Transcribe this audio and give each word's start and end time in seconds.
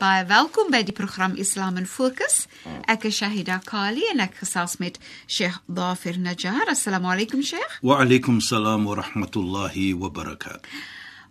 Baie 0.00 0.22
welkom 0.24 0.70
by 0.72 0.78
die 0.80 0.94
program 0.96 1.34
Islam 1.36 1.76
in 1.76 1.84
Fokus. 1.84 2.46
Ek 2.88 3.02
is 3.04 3.18
Shahida 3.18 3.58
Kali 3.68 4.06
en 4.08 4.22
ek 4.24 4.38
gesels 4.38 4.78
met 4.80 4.96
Sheikh 5.28 5.58
Dafir 5.68 6.16
Najjar. 6.16 6.70
Assalamu 6.72 7.10
alaykum 7.12 7.42
Sheikh. 7.44 7.74
Wa 7.84 7.98
alaykum 8.00 8.38
salaam 8.40 8.86
wa 8.88 8.96
rahmatullahi 8.96 9.90
wa 10.00 10.08
barakatuh. 10.08 10.64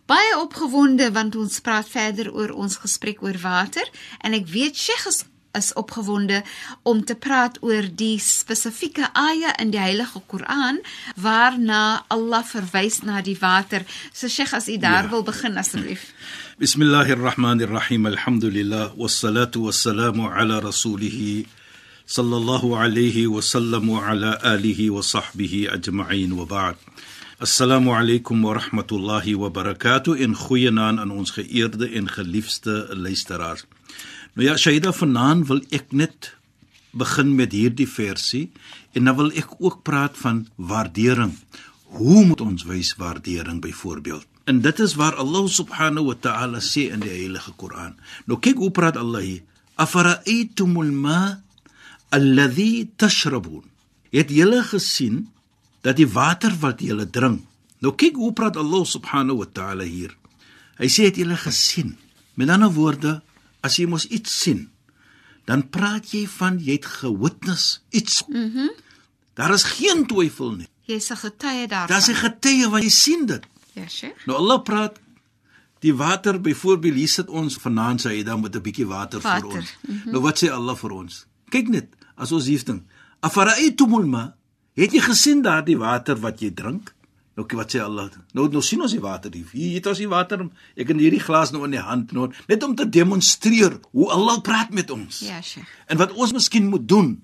Baie 0.05 0.37
opgewonde 0.37 1.09
want 1.17 1.39
ons 1.41 1.57
praat 1.65 1.89
verder 1.89 2.29
oor 2.29 2.53
ons 2.53 2.77
gesprek 2.83 3.25
oor 3.25 3.41
water 3.41 3.89
en 4.21 4.37
ek 4.37 4.45
weet 4.53 4.77
Sheikh 4.77 5.09
is 5.09 5.23
is 5.57 5.73
opgewonde 5.73 6.43
om 6.83 7.03
te 7.05 7.15
praat 7.15 7.57
oor 7.61 7.87
die 7.95 8.19
spesifieke 8.19 9.09
aya 9.13 9.55
in 9.61 9.71
die 9.73 9.81
Heilige 9.81 10.21
Koran 10.27 10.79
waarna 11.15 12.05
Allah 12.07 12.43
verwys 12.45 13.01
na 13.01 13.21
die 13.21 13.37
water. 13.39 13.85
So 14.13 14.27
Sheikh 14.27 14.53
as 14.53 14.67
u 14.67 14.77
daar 14.77 15.03
ja. 15.03 15.09
wil 15.09 15.23
begin 15.23 15.57
asseblief. 15.57 16.13
Bismillahir 16.57 17.17
Rahmanir 17.17 17.69
Rahim. 17.69 18.05
Alhamdulillah 18.05 18.91
wassalatu 18.97 19.65
wassalamu 19.65 20.29
ala 20.29 20.59
rasulih 20.61 21.47
sallallahu 22.05 22.75
alayhi 22.75 23.27
wa 23.27 23.41
sallam 23.41 23.89
wa 23.89 24.07
ala 24.09 24.37
alihi 24.43 24.89
wa 24.89 25.01
sahbihi 25.01 25.69
ajma'in 25.69 26.33
wa 26.33 26.45
ba'd. 26.45 26.75
Assalamu 27.39 27.95
alaykum 27.95 28.43
wa 28.43 28.57
rahmatullahi 28.57 29.35
wa 29.35 29.49
barakatuh 29.49 30.19
in 30.19 30.35
goeie 30.35 30.71
naam 30.71 30.99
aan 30.99 31.11
ons 31.11 31.31
geëerde 31.31 31.87
en 31.95 32.09
geliefde 32.11 32.87
luisteraars. 32.91 33.63
Nou 34.39 34.47
ja, 34.47 34.55
Shaida 34.55 34.93
vanaand 34.95 35.49
wil 35.49 35.57
ek 35.75 35.89
net 35.91 36.29
begin 36.95 37.33
met 37.35 37.51
hierdie 37.51 37.89
versie 37.91 38.45
en 38.95 39.09
dan 39.09 39.17
wil 39.17 39.33
ek 39.35 39.57
ook 39.59 39.81
praat 39.83 40.15
van 40.15 40.45
waardering. 40.55 41.33
Hoe 41.99 42.23
moet 42.23 42.39
ons 42.45 42.63
wys 42.63 42.93
waardering 42.95 43.59
byvoorbeeld? 43.59 44.23
En 44.47 44.63
dit 44.63 44.79
is 44.79 44.95
waar 44.95 45.19
Allah 45.19 45.43
subhanahu 45.51 46.13
wa 46.13 46.15
ta'ala 46.15 46.63
sê 46.63 46.87
in 46.87 47.03
die 47.03 47.11
Heilige 47.11 47.51
Koran. 47.59 47.99
Nou 48.31 48.39
kyk 48.39 48.63
hoe 48.63 48.71
praat 48.71 48.95
Allah 48.95 49.27
hier. 49.27 49.43
Afara'aytumul 49.75 50.95
ma 50.95 51.19
alladhi 52.15 52.87
tashrabun. 52.95 53.67
Het 54.15 54.31
julle 54.31 54.63
gesien 54.71 55.25
dat 55.83 55.99
die 55.99 56.07
water 56.07 56.55
wat 56.63 56.79
julle 56.79 57.11
drink. 57.11 57.43
Nou 57.83 57.91
kyk 57.91 58.15
hoe 58.15 58.31
praat 58.31 58.55
Allah 58.55 58.87
subhanahu 58.87 59.43
wa 59.43 59.51
ta'ala 59.51 59.83
hier. 59.83 60.15
Hy 60.79 60.87
sê 60.87 61.11
het 61.11 61.19
julle 61.19 61.35
gesien. 61.35 61.97
Met 62.39 62.55
ander 62.55 62.71
woorde, 62.71 63.19
as 63.61 63.77
jy 63.77 63.85
mos 63.85 64.05
iets 64.07 64.41
sien, 64.41 64.69
dan 65.45 65.69
praat 65.69 66.11
jy 66.11 66.27
van 66.27 66.59
jy 66.59 66.77
het 66.79 66.85
gewitness 66.85 67.81
iets. 67.89 68.23
Mhm. 68.27 68.67
Mm 68.67 68.69
daar 69.39 69.53
is 69.55 69.63
geen 69.63 70.03
twyfel 70.05 70.51
nie. 70.51 70.67
Jy's 70.83 71.09
'n 71.11 71.15
getuie 71.15 71.67
daarvan. 71.67 71.87
Daar's 71.87 72.09
'n 72.09 72.15
getuie 72.15 72.69
wat 72.69 72.83
jy 72.83 72.89
sien 72.89 73.25
dit. 73.25 73.43
Ja, 73.73 73.87
Sheikh. 73.87 74.25
Nou 74.25 74.37
Allah 74.37 74.61
praat 74.63 74.99
die 75.79 75.93
water 75.95 76.41
byvoorbeeld 76.41 76.95
hier 76.95 77.07
sit 77.07 77.29
ons 77.29 77.55
vanaand 77.55 78.01
sê 78.01 78.09
hy 78.09 78.23
dan 78.23 78.41
met 78.41 78.55
'n 78.55 78.61
bietjie 78.61 78.87
water, 78.87 79.21
water. 79.21 79.49
vir 79.49 79.59
ons. 79.59 79.77
Mm 79.81 79.95
-hmm. 79.95 80.11
Nou 80.11 80.21
wat 80.21 80.43
sê 80.43 80.51
Allah 80.51 80.75
vir 80.75 80.91
ons? 80.91 81.25
Kyk 81.49 81.67
net, 81.67 81.87
as 82.15 82.31
ons 82.31 82.45
hier 82.45 82.63
ding. 82.63 82.83
Afara'aytumul 83.19 84.05
ma? 84.05 84.35
Het 84.73 84.91
jy 84.91 84.99
gesien 84.99 85.41
daardie 85.41 85.77
water 85.77 86.19
wat 86.19 86.39
jy 86.39 86.53
drink? 86.53 86.93
Nou 87.37 87.45
wat 87.55 87.71
sê 87.71 87.81
Allah? 87.83 88.09
Nou 88.35 88.47
nou 88.51 88.61
sien 88.65 88.81
ons 88.81 88.91
die 88.91 89.01
water 89.03 89.31
hier. 89.33 89.47
Hier 89.53 89.77
het 89.77 89.87
ons 89.87 90.01
die 90.01 90.09
water. 90.09 90.41
Ek 90.75 90.89
het 90.91 90.99
hierdie 90.99 91.21
glas 91.23 91.53
nou 91.55 91.63
in 91.67 91.75
die 91.77 91.83
hand 91.83 92.11
nou 92.15 92.29
net 92.49 92.63
om 92.63 92.75
te 92.75 92.87
demonstreer 92.89 93.79
hoe 93.91 94.09
Allah 94.11 94.41
praat 94.43 94.73
met 94.75 94.91
ons. 94.91 95.21
Ja, 95.27 95.41
Sheikh. 95.41 95.69
En 95.87 96.01
wat 96.01 96.15
ons 96.17 96.33
miskien 96.35 96.67
moet 96.71 96.87
doen 96.87 97.15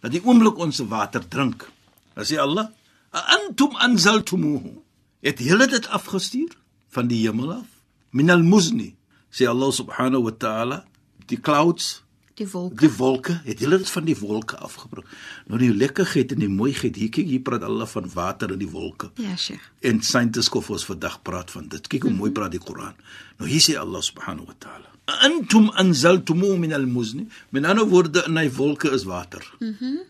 dat 0.00 0.14
die 0.14 0.22
oomblik 0.24 0.58
ons 0.58 0.80
se 0.80 0.86
water 0.88 1.22
drink. 1.28 1.68
Dan 2.16 2.26
sê 2.26 2.40
Allah: 2.40 2.70
"Antum 3.10 3.76
anzaltumuhu." 3.76 4.80
Het 5.20 5.38
julle 5.44 5.66
dit 5.68 5.86
afgestuur 5.88 6.56
van 6.88 7.08
die 7.10 7.26
hemel 7.26 7.52
af? 7.60 7.68
Minal 8.10 8.42
muzni. 8.42 8.94
Sê 9.30 9.46
Allah 9.46 9.70
subhanahu 9.72 10.24
wa 10.24 10.32
ta'ala, 10.32 10.84
die 11.28 11.38
clouds 11.38 12.00
die 12.40 12.48
wolke. 12.50 12.80
Die 12.80 12.90
wolke, 12.96 13.36
het 13.44 13.62
hulle 13.64 13.78
dit 13.82 13.90
van 13.92 14.06
die 14.08 14.16
wolke 14.18 14.58
afgebring. 14.64 15.06
Nou 15.50 15.60
die 15.60 15.70
lekkerheid 15.74 16.34
en 16.34 16.44
die 16.44 16.50
mooiheid, 16.50 16.96
hier 17.00 17.12
kyk 17.12 17.28
hier 17.30 17.42
praat 17.46 17.66
hulle 17.66 17.88
van 17.92 18.08
water 18.14 18.54
in 18.54 18.62
die 18.62 18.70
wolke. 18.70 19.10
Ja, 19.20 19.36
Sheikh. 19.36 19.66
En 19.86 20.00
scientists 20.06 20.52
kof 20.52 20.70
ons 20.72 20.86
vandag 20.88 21.20
praat 21.26 21.52
van 21.54 21.68
dit. 21.72 21.90
Kyk 21.92 22.08
hoe 22.08 22.14
mooi 22.14 22.30
praat 22.36 22.54
die 22.56 22.62
Koran. 22.62 22.96
Nou 23.40 23.50
hier 23.50 23.64
sê 23.64 23.76
Allah 23.80 24.04
subhanahu 24.04 24.48
wa 24.50 24.56
ta'ala. 24.62 24.88
Antum 25.26 25.68
anzaltumu 25.80 26.54
min 26.60 26.72
al-muzni. 26.76 27.26
Min 27.50 27.66
ander 27.66 27.88
woorde 27.90 28.24
in 28.28 28.38
hy 28.40 28.48
wolke 28.56 28.92
is 28.94 29.06
water. 29.08 29.44
Mhm. 29.58 29.76
Mm 29.80 30.08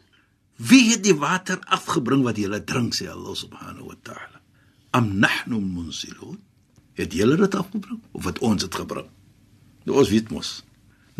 Wie 0.60 0.90
het 0.90 1.00
die 1.06 1.14
water 1.16 1.56
afgebring 1.72 2.20
wat 2.26 2.36
julle 2.36 2.58
drink 2.68 2.92
sê 2.92 3.06
Allah 3.08 3.32
subhanahu 3.32 3.86
wa 3.88 3.94
ta'ala? 4.04 4.40
Am 4.92 5.06
nahnu 5.22 5.56
munzilun? 5.56 6.36
Het 7.00 7.14
julle 7.16 7.38
dit 7.40 7.54
afgebring 7.56 8.02
of 8.12 8.26
het 8.28 8.38
ons 8.44 8.60
dit 8.60 8.74
gebring? 8.74 9.06
Nou 9.88 9.96
ons 10.02 10.10
weet 10.12 10.28
mos. 10.34 10.50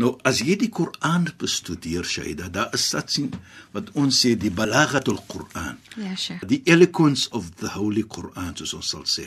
Nou 0.01 0.15
as 0.25 0.41
jy 0.41 0.55
die 0.57 0.71
Koran 0.73 1.27
bestudeer, 1.41 2.07
Shaida, 2.09 2.49
daar 2.49 2.73
is 2.77 2.87
satsing 2.89 3.35
wat 3.75 3.91
ons 4.01 4.23
sê 4.23 4.33
die 4.39 4.53
balaghatul 4.55 5.19
Quran. 5.29 5.77
Ja, 6.01 6.15
Sheikh. 6.17 6.47
Die 6.49 6.63
eloquence 6.65 7.29
of 7.37 7.51
the 7.61 7.75
Holy 7.75 8.07
Quran, 8.09 8.55
soos 8.57 8.73
ons 8.79 8.93
sal 8.95 9.05
sê. 9.05 9.27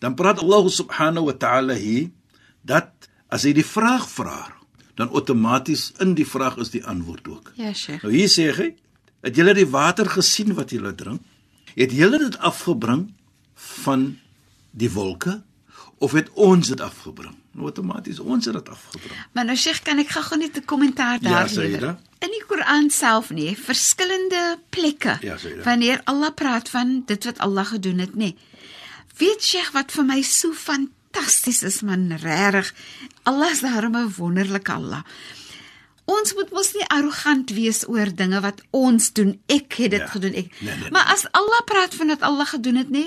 Dan 0.00 0.16
praat 0.18 0.40
Allah 0.42 0.70
subhanahu 0.72 1.28
wa 1.28 1.36
ta'ala 1.36 1.76
hier 1.78 2.08
dat 2.64 3.10
as 3.28 3.44
jy 3.44 3.52
die 3.60 3.66
vraag 3.66 4.08
vra, 4.08 4.38
dan 4.98 5.12
outomaties 5.12 5.92
in 6.02 6.16
die 6.18 6.26
vraag 6.26 6.56
is 6.62 6.72
die 6.72 6.82
antwoord 6.82 7.28
ook. 7.28 7.52
Ja, 7.60 7.74
Sheikh. 7.76 8.06
Nou 8.06 8.14
hier 8.14 8.32
sê 8.32 8.48
hy, 8.56 8.70
het 9.26 9.36
julle 9.36 9.52
die 9.58 9.68
water 9.68 10.08
gesien 10.08 10.56
wat 10.56 10.72
julle 10.72 10.94
drink? 10.96 11.20
Het 11.76 11.92
julle 11.94 12.18
dit 12.24 12.40
afgebring 12.48 13.10
van 13.84 14.08
die 14.72 14.90
wolke 14.90 15.42
of 15.98 16.12
het 16.12 16.30
ons 16.34 16.68
dit 16.68 16.80
afgebring? 16.80 17.36
outomaties 17.62 18.18
ons 18.18 18.44
het 18.44 18.54
dit 18.54 18.68
afgebring. 18.68 19.24
Maar 19.32 19.48
nou 19.48 19.56
Sheikh, 19.56 19.82
kan 19.86 19.98
ek 19.98 20.10
gou 20.14 20.38
net 20.38 20.56
'n 20.56 20.64
kommentaar 20.64 21.20
daar 21.20 21.50
ja, 21.50 21.60
lewer? 21.60 21.96
In 22.18 22.30
die 22.30 22.44
Koran 22.46 22.90
self 22.90 23.30
nie, 23.30 23.56
verskillende 23.56 24.58
plekke. 24.68 25.18
Ja, 25.20 25.36
wanneer 25.64 26.00
Allah 26.04 26.34
praat 26.34 26.68
van 26.68 27.02
dit 27.06 27.24
wat 27.24 27.38
Allah 27.38 27.66
gedoen 27.66 27.98
het, 27.98 28.14
nê. 28.14 28.34
Weet 29.16 29.42
Sheikh 29.42 29.70
wat 29.72 29.92
vir 29.92 30.04
my 30.04 30.22
so 30.22 30.52
fantasties 30.52 31.62
is 31.62 31.80
man, 31.80 32.12
regtig. 32.16 32.74
Allah 33.22 33.50
is 33.50 33.60
daarom 33.60 33.96
'n 33.96 34.14
wonderlike 34.16 34.72
Allah. 34.72 35.04
Ons 36.08 36.32
moet 36.38 36.50
mos 36.56 36.70
nie 36.72 36.86
arrogant 36.88 37.50
wees 37.52 37.82
oor 37.88 38.08
dinge 38.16 38.40
wat 38.40 38.62
ons 38.72 39.10
doen. 39.12 39.34
Ek 39.52 39.76
het 39.76 39.92
dit 39.92 40.00
ja. 40.00 40.08
gedoen 40.08 40.38
ek. 40.40 40.54
Nee, 40.64 40.76
nee, 40.80 40.92
maar 40.94 41.10
as 41.12 41.26
Allah 41.36 41.60
praat 41.68 41.96
van 41.98 42.14
dit 42.14 42.24
Allah 42.24 42.48
gedoen 42.48 42.80
het, 42.80 42.92
nê? 42.94 43.04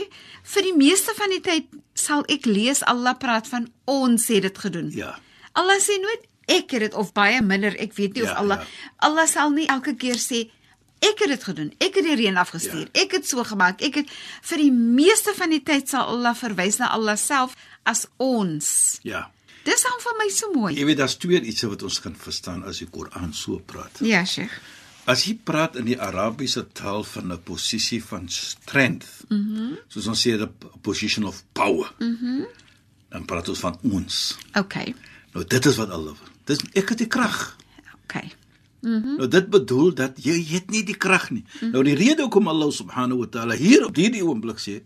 Vir 0.53 0.67
die 0.69 0.75
meeste 0.78 1.16
van 1.17 1.34
die 1.34 1.41
tyd 1.41 1.72
sal 1.97 2.22
ek 2.29 2.45
lees 2.45 2.84
Allah 2.85 3.16
praat 3.17 3.50
van 3.50 3.66
ons 3.89 4.28
het 4.29 4.45
dit 4.45 4.62
gedoen. 4.65 4.94
Ja. 4.94 5.15
Allah 5.57 5.81
sê 5.81 5.98
nooit 6.01 6.30
ek 6.51 6.77
het 6.77 6.86
dit 6.86 6.98
of 6.98 7.09
baie 7.18 7.42
minder, 7.42 7.74
ek 7.80 7.95
weet 7.98 8.18
nie 8.18 8.25
ja, 8.25 8.31
of 8.31 8.38
Allah 8.44 8.62
ja. 8.62 8.69
Allah 9.09 9.27
sal 9.30 9.53
nie 9.56 9.65
elke 9.71 9.95
keer 9.98 10.21
sê 10.21 10.45
ek 11.01 11.25
het 11.25 11.33
dit 11.33 11.50
gedoen. 11.50 11.74
Ek 11.81 11.98
het 11.98 12.06
die 12.06 12.15
reën 12.21 12.38
afgestuur. 12.38 12.86
Ja. 12.92 13.01
Ek 13.01 13.18
het 13.18 13.25
so 13.25 13.42
gemaak. 13.48 13.81
Ek 13.81 14.03
het 14.03 14.13
vir 14.51 14.62
die 14.62 14.71
meeste 14.71 15.33
van 15.38 15.50
die 15.50 15.63
tyd 15.65 15.89
sal 15.89 16.13
Allah 16.13 16.38
verwys 16.38 16.77
na 16.77 16.94
Allah 16.94 17.18
self 17.18 17.57
as 17.81 18.06
ons. 18.21 19.00
Ja. 19.01 19.25
Dis 19.63 19.86
aan 19.86 20.00
vir 20.02 20.16
my 20.18 20.30
so 20.34 20.52
mooi. 20.56 20.74
Jy 20.78 20.86
weet 20.90 21.02
daar's 21.02 21.18
twee 21.22 21.42
iets 21.42 21.66
wat 21.69 21.84
ons 21.86 22.00
kan 22.02 22.16
verstaan 22.18 22.63
as 22.69 22.81
die 22.81 22.90
Koran 22.90 23.34
so 23.34 23.62
praat. 23.66 24.02
Ja, 24.06 24.24
Sheikh. 24.25 24.54
As 25.10 25.25
jy 25.25 25.36
praat 25.38 25.78
in 25.81 25.88
die 25.90 25.98
Arabiese 26.02 26.63
taal 26.78 27.04
van 27.04 27.31
'n 27.34 27.42
posisie 27.44 28.04
van 28.04 28.30
strength. 28.30 29.25
Mhm. 29.30 29.40
Mm 29.40 29.78
soos 29.88 30.08
ons 30.08 30.28
sê 30.28 30.34
'n 30.38 30.50
position 30.81 31.25
of 31.25 31.44
power. 31.54 31.94
Mhm. 32.00 32.25
Mm 32.25 32.46
dan 33.12 33.25
praat 33.25 33.50
ons 33.50 33.60
van 33.60 33.78
ons. 33.81 34.38
Okay. 34.54 34.96
Nou 35.34 35.46
dit 35.46 35.66
is 35.66 35.75
wat 35.75 35.90
Allah. 35.90 36.16
Dis 36.46 36.60
ek 36.74 36.90
het 36.90 36.98
die 36.98 37.08
krag. 37.08 37.58
Okay. 38.04 38.31
Mm 38.81 39.18
nou 39.18 39.28
dit 39.28 39.50
bedoel 39.50 39.94
dat 39.94 40.24
jy 40.24 40.46
het 40.54 40.69
nie 40.69 40.84
die 40.84 40.98
krag 40.98 41.30
nie. 41.30 41.44
Mm 41.44 41.60
-hmm. 41.60 41.72
Nou 41.72 41.84
die 41.84 41.96
rede 41.96 42.22
hoekom 42.22 42.48
Allah 42.48 42.72
subhanahu 42.72 43.19
wa 43.19 43.28
taala 43.28 43.54
hier 43.56 43.86
op 43.86 43.96
hierdie 43.96 44.25
oomblik 44.25 44.60
sê 44.60 44.81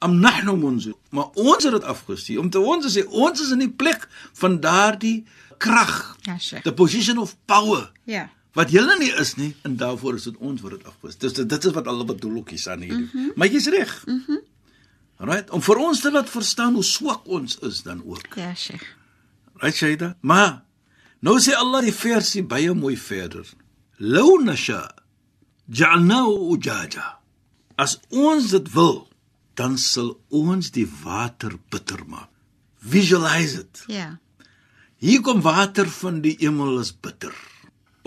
Am 0.00 0.18
nahnu 0.20 0.56
munzil. 0.56 0.96
Maar 1.12 1.28
ons 1.34 1.64
het 1.64 1.76
dit 1.76 1.86
afgestuur 1.94 2.40
om 2.40 2.50
te 2.50 2.60
ons 2.60 2.84
te 2.84 2.92
sê 2.92 3.06
ons 3.06 3.40
is 3.40 3.54
in 3.54 3.64
die 3.64 3.70
plek 3.70 4.06
van 4.40 4.60
daardie 4.60 5.24
krag. 5.60 5.96
Ja, 6.26 6.38
Sheikh. 6.38 6.64
The 6.64 6.74
position 6.74 7.18
of 7.20 7.36
power. 7.44 7.90
Ja. 8.08 8.28
Wat 8.56 8.72
julle 8.74 8.96
nie 8.98 9.12
is 9.20 9.34
nie 9.38 9.52
en 9.62 9.76
daarvoor 9.76 10.16
is 10.18 10.26
dit 10.26 10.38
ons 10.38 10.62
wat 10.64 10.78
dit 10.78 10.86
afgestuur. 10.88 11.34
Dis 11.34 11.48
dit 11.52 11.68
is 11.70 11.76
wat 11.76 11.90
alle 11.90 12.06
bedoel 12.08 12.40
ook 12.42 12.54
hier 12.56 12.70
aan 12.72 12.80
hierdie. 12.80 13.04
Mm 13.04 13.10
-hmm. 13.12 13.32
Maar 13.36 13.52
jy's 13.52 13.68
reg. 13.68 14.02
Mhm. 14.06 14.22
Mm 14.30 14.48
right? 15.20 15.50
Om 15.50 15.62
vir 15.62 15.76
ons 15.76 16.00
te 16.00 16.10
laat 16.12 16.30
verstaan 16.30 16.74
hoe 16.74 16.84
swak 16.84 17.28
ons 17.28 17.58
is 17.66 17.82
dan 17.84 18.02
ook. 18.04 18.34
Ja, 18.40 18.54
Sheikh. 18.54 18.86
Right 19.60 19.76
Shaida? 19.76 20.14
Maar 20.20 20.62
nou 21.20 21.36
sê 21.40 21.56
Allah 21.56 21.84
die 21.84 21.94
versie 21.94 22.42
baie 22.44 22.72
mooi 22.74 22.96
verder. 22.96 23.46
Law 24.00 24.40
nasha 24.40 24.94
ja'alnahu 25.68 26.54
ujaja. 26.54 27.18
As 27.76 27.98
ons 28.08 28.50
dit 28.50 28.72
wil, 28.72 29.09
dan 29.60 29.76
sal 29.78 30.14
ons 30.32 30.72
die 30.72 30.88
water 31.04 31.58
bitter 31.72 32.00
maak. 32.08 32.30
Visualize 32.80 33.60
dit. 33.60 33.82
Ja. 33.92 34.08
Hier 35.00 35.20
kom 35.24 35.42
water 35.44 35.88
van 36.00 36.22
die 36.24 36.36
hemel 36.40 36.80
is 36.80 36.92
bitter 36.92 37.34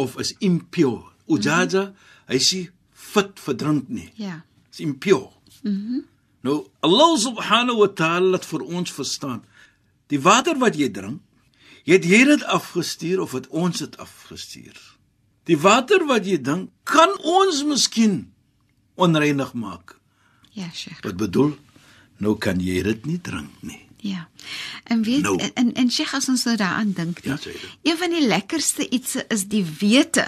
of 0.01 0.17
is 0.21 0.33
impure. 0.39 1.11
Ujaja, 1.29 1.81
mm 1.81 1.87
-hmm. 1.87 2.31
hy 2.31 2.39
sê 2.39 2.59
fit 2.91 3.39
vir 3.45 3.55
drink 3.55 3.89
nie. 3.89 4.09
Ja. 4.15 4.41
Is 4.71 4.79
impure. 4.79 5.29
Mhm. 5.61 5.73
Mm 5.73 6.01
nou 6.43 6.67
Allah 6.83 7.11
subhanahu 7.19 7.77
wa 7.79 7.87
ta'ala 7.87 8.35
laat 8.35 8.45
vir 8.45 8.61
ons 8.61 8.91
verstaan. 8.91 9.43
Die 10.11 10.19
water 10.19 10.57
wat 10.59 10.75
jy 10.75 10.89
drink, 10.91 11.21
jy 11.87 11.93
het 11.93 12.05
jy 12.05 12.19
dit 12.27 12.43
afgestuur 12.43 13.21
of 13.23 13.31
het 13.31 13.47
ons 13.47 13.79
dit 13.79 13.97
afgestuur? 13.97 14.75
Die 15.47 15.57
water 15.57 16.03
wat 16.05 16.27
jy 16.27 16.37
drink, 16.41 16.69
kan 16.83 17.15
ons 17.23 17.63
miskien 17.63 18.33
onreinig 18.95 19.53
maak. 19.53 19.95
Ja, 20.53 20.69
Sheikh. 20.73 21.01
Wat 21.03 21.17
bedoel? 21.17 21.55
Nou 22.23 22.35
kan 22.37 22.59
jy 22.61 22.81
dit 22.85 23.05
nie 23.09 23.19
drink 23.21 23.49
nie. 23.65 23.79
Ja. 24.03 24.27
En 24.91 25.03
weet 25.03 25.21
Nou. 25.23 25.39
en 25.53 25.73
en 25.73 25.89
Sheikh 25.91 26.13
as 26.13 26.29
ons 26.29 26.43
nou 26.45 26.55
daaraan 26.57 26.91
dink, 26.93 27.19
Ja, 27.23 27.35
dit. 27.43 27.55
een 27.81 27.97
van 27.97 28.09
die 28.09 28.27
lekkerste 28.27 28.87
ietsie 28.89 29.23
is 29.29 29.47
die 29.47 29.63
wete 29.79 30.25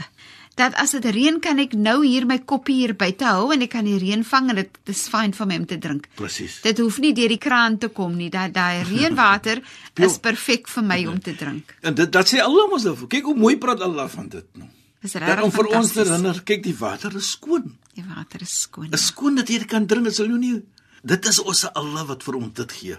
dat 0.56 0.74
as 0.80 0.92
dit 0.95 1.06
reën 1.06 1.39
kan 1.44 1.60
ek 1.60 1.74
nou 1.74 2.06
hier 2.06 2.25
my 2.25 2.38
koppie 2.39 2.75
hier 2.75 2.94
buite 2.95 3.25
hou 3.27 3.51
en 3.54 3.62
ek 3.62 3.69
kan 3.74 3.83
die 3.83 3.98
reën 4.00 4.24
vang 4.24 4.50
en 4.50 4.56
dit 4.56 4.77
is 4.86 5.01
fyn 5.12 5.33
vir 5.36 5.45
my 5.48 5.57
om 5.57 5.66
te 5.66 5.77
drink. 5.77 6.07
Presies. 6.16 6.62
Dit 6.63 6.77
hoef 6.80 7.00
nie 7.04 7.12
deur 7.13 7.27
die 7.27 7.38
kraan 7.38 7.77
te 7.77 7.89
kom 7.89 8.16
nie. 8.16 8.30
Dat 8.30 8.54
daai 8.54 8.83
reënwater 8.88 9.62
is 10.07 10.18
perfek 10.18 10.68
vir 10.72 10.83
my 10.83 11.06
om 11.12 11.19
te 11.19 11.36
drink. 11.36 11.75
En 11.81 11.94
dit 11.95 12.12
dat 12.12 12.27
sê 12.31 12.39
Allah 12.39 12.69
mos 12.72 12.83
daarvoor. 12.88 13.07
Kyk 13.12 13.24
hoe 13.24 13.36
mooi 13.36 13.57
praat 13.57 13.81
Allah 13.81 14.07
van 14.10 14.30
dit 14.30 14.45
nou. 14.56 14.69
Dat 15.01 15.12
regtig 15.22 15.44
om 15.44 15.51
vir 15.51 15.68
ons 15.77 15.92
te 15.92 16.00
herinner, 16.04 16.39
kyk 16.44 16.63
die 16.63 16.75
water 16.80 17.16
is 17.16 17.31
skoon. 17.36 17.75
Die 17.95 18.03
water 18.03 18.42
is 18.42 18.62
skoon. 18.65 18.92
Is 18.92 19.07
skoon 19.12 19.39
dat 19.39 19.50
jy 19.50 19.62
dit 19.63 19.71
kan 19.71 19.88
drink, 19.88 20.09
dit 20.09 20.15
sal 20.15 20.27
jou 20.27 20.39
nie. 20.39 20.59
Dit 21.06 21.27
is 21.30 21.39
ons 21.39 21.63
Allah 21.71 22.06
wat 22.09 22.25
vir 22.25 22.36
ons 22.39 22.53
dit 22.59 22.77
gee. 22.80 22.97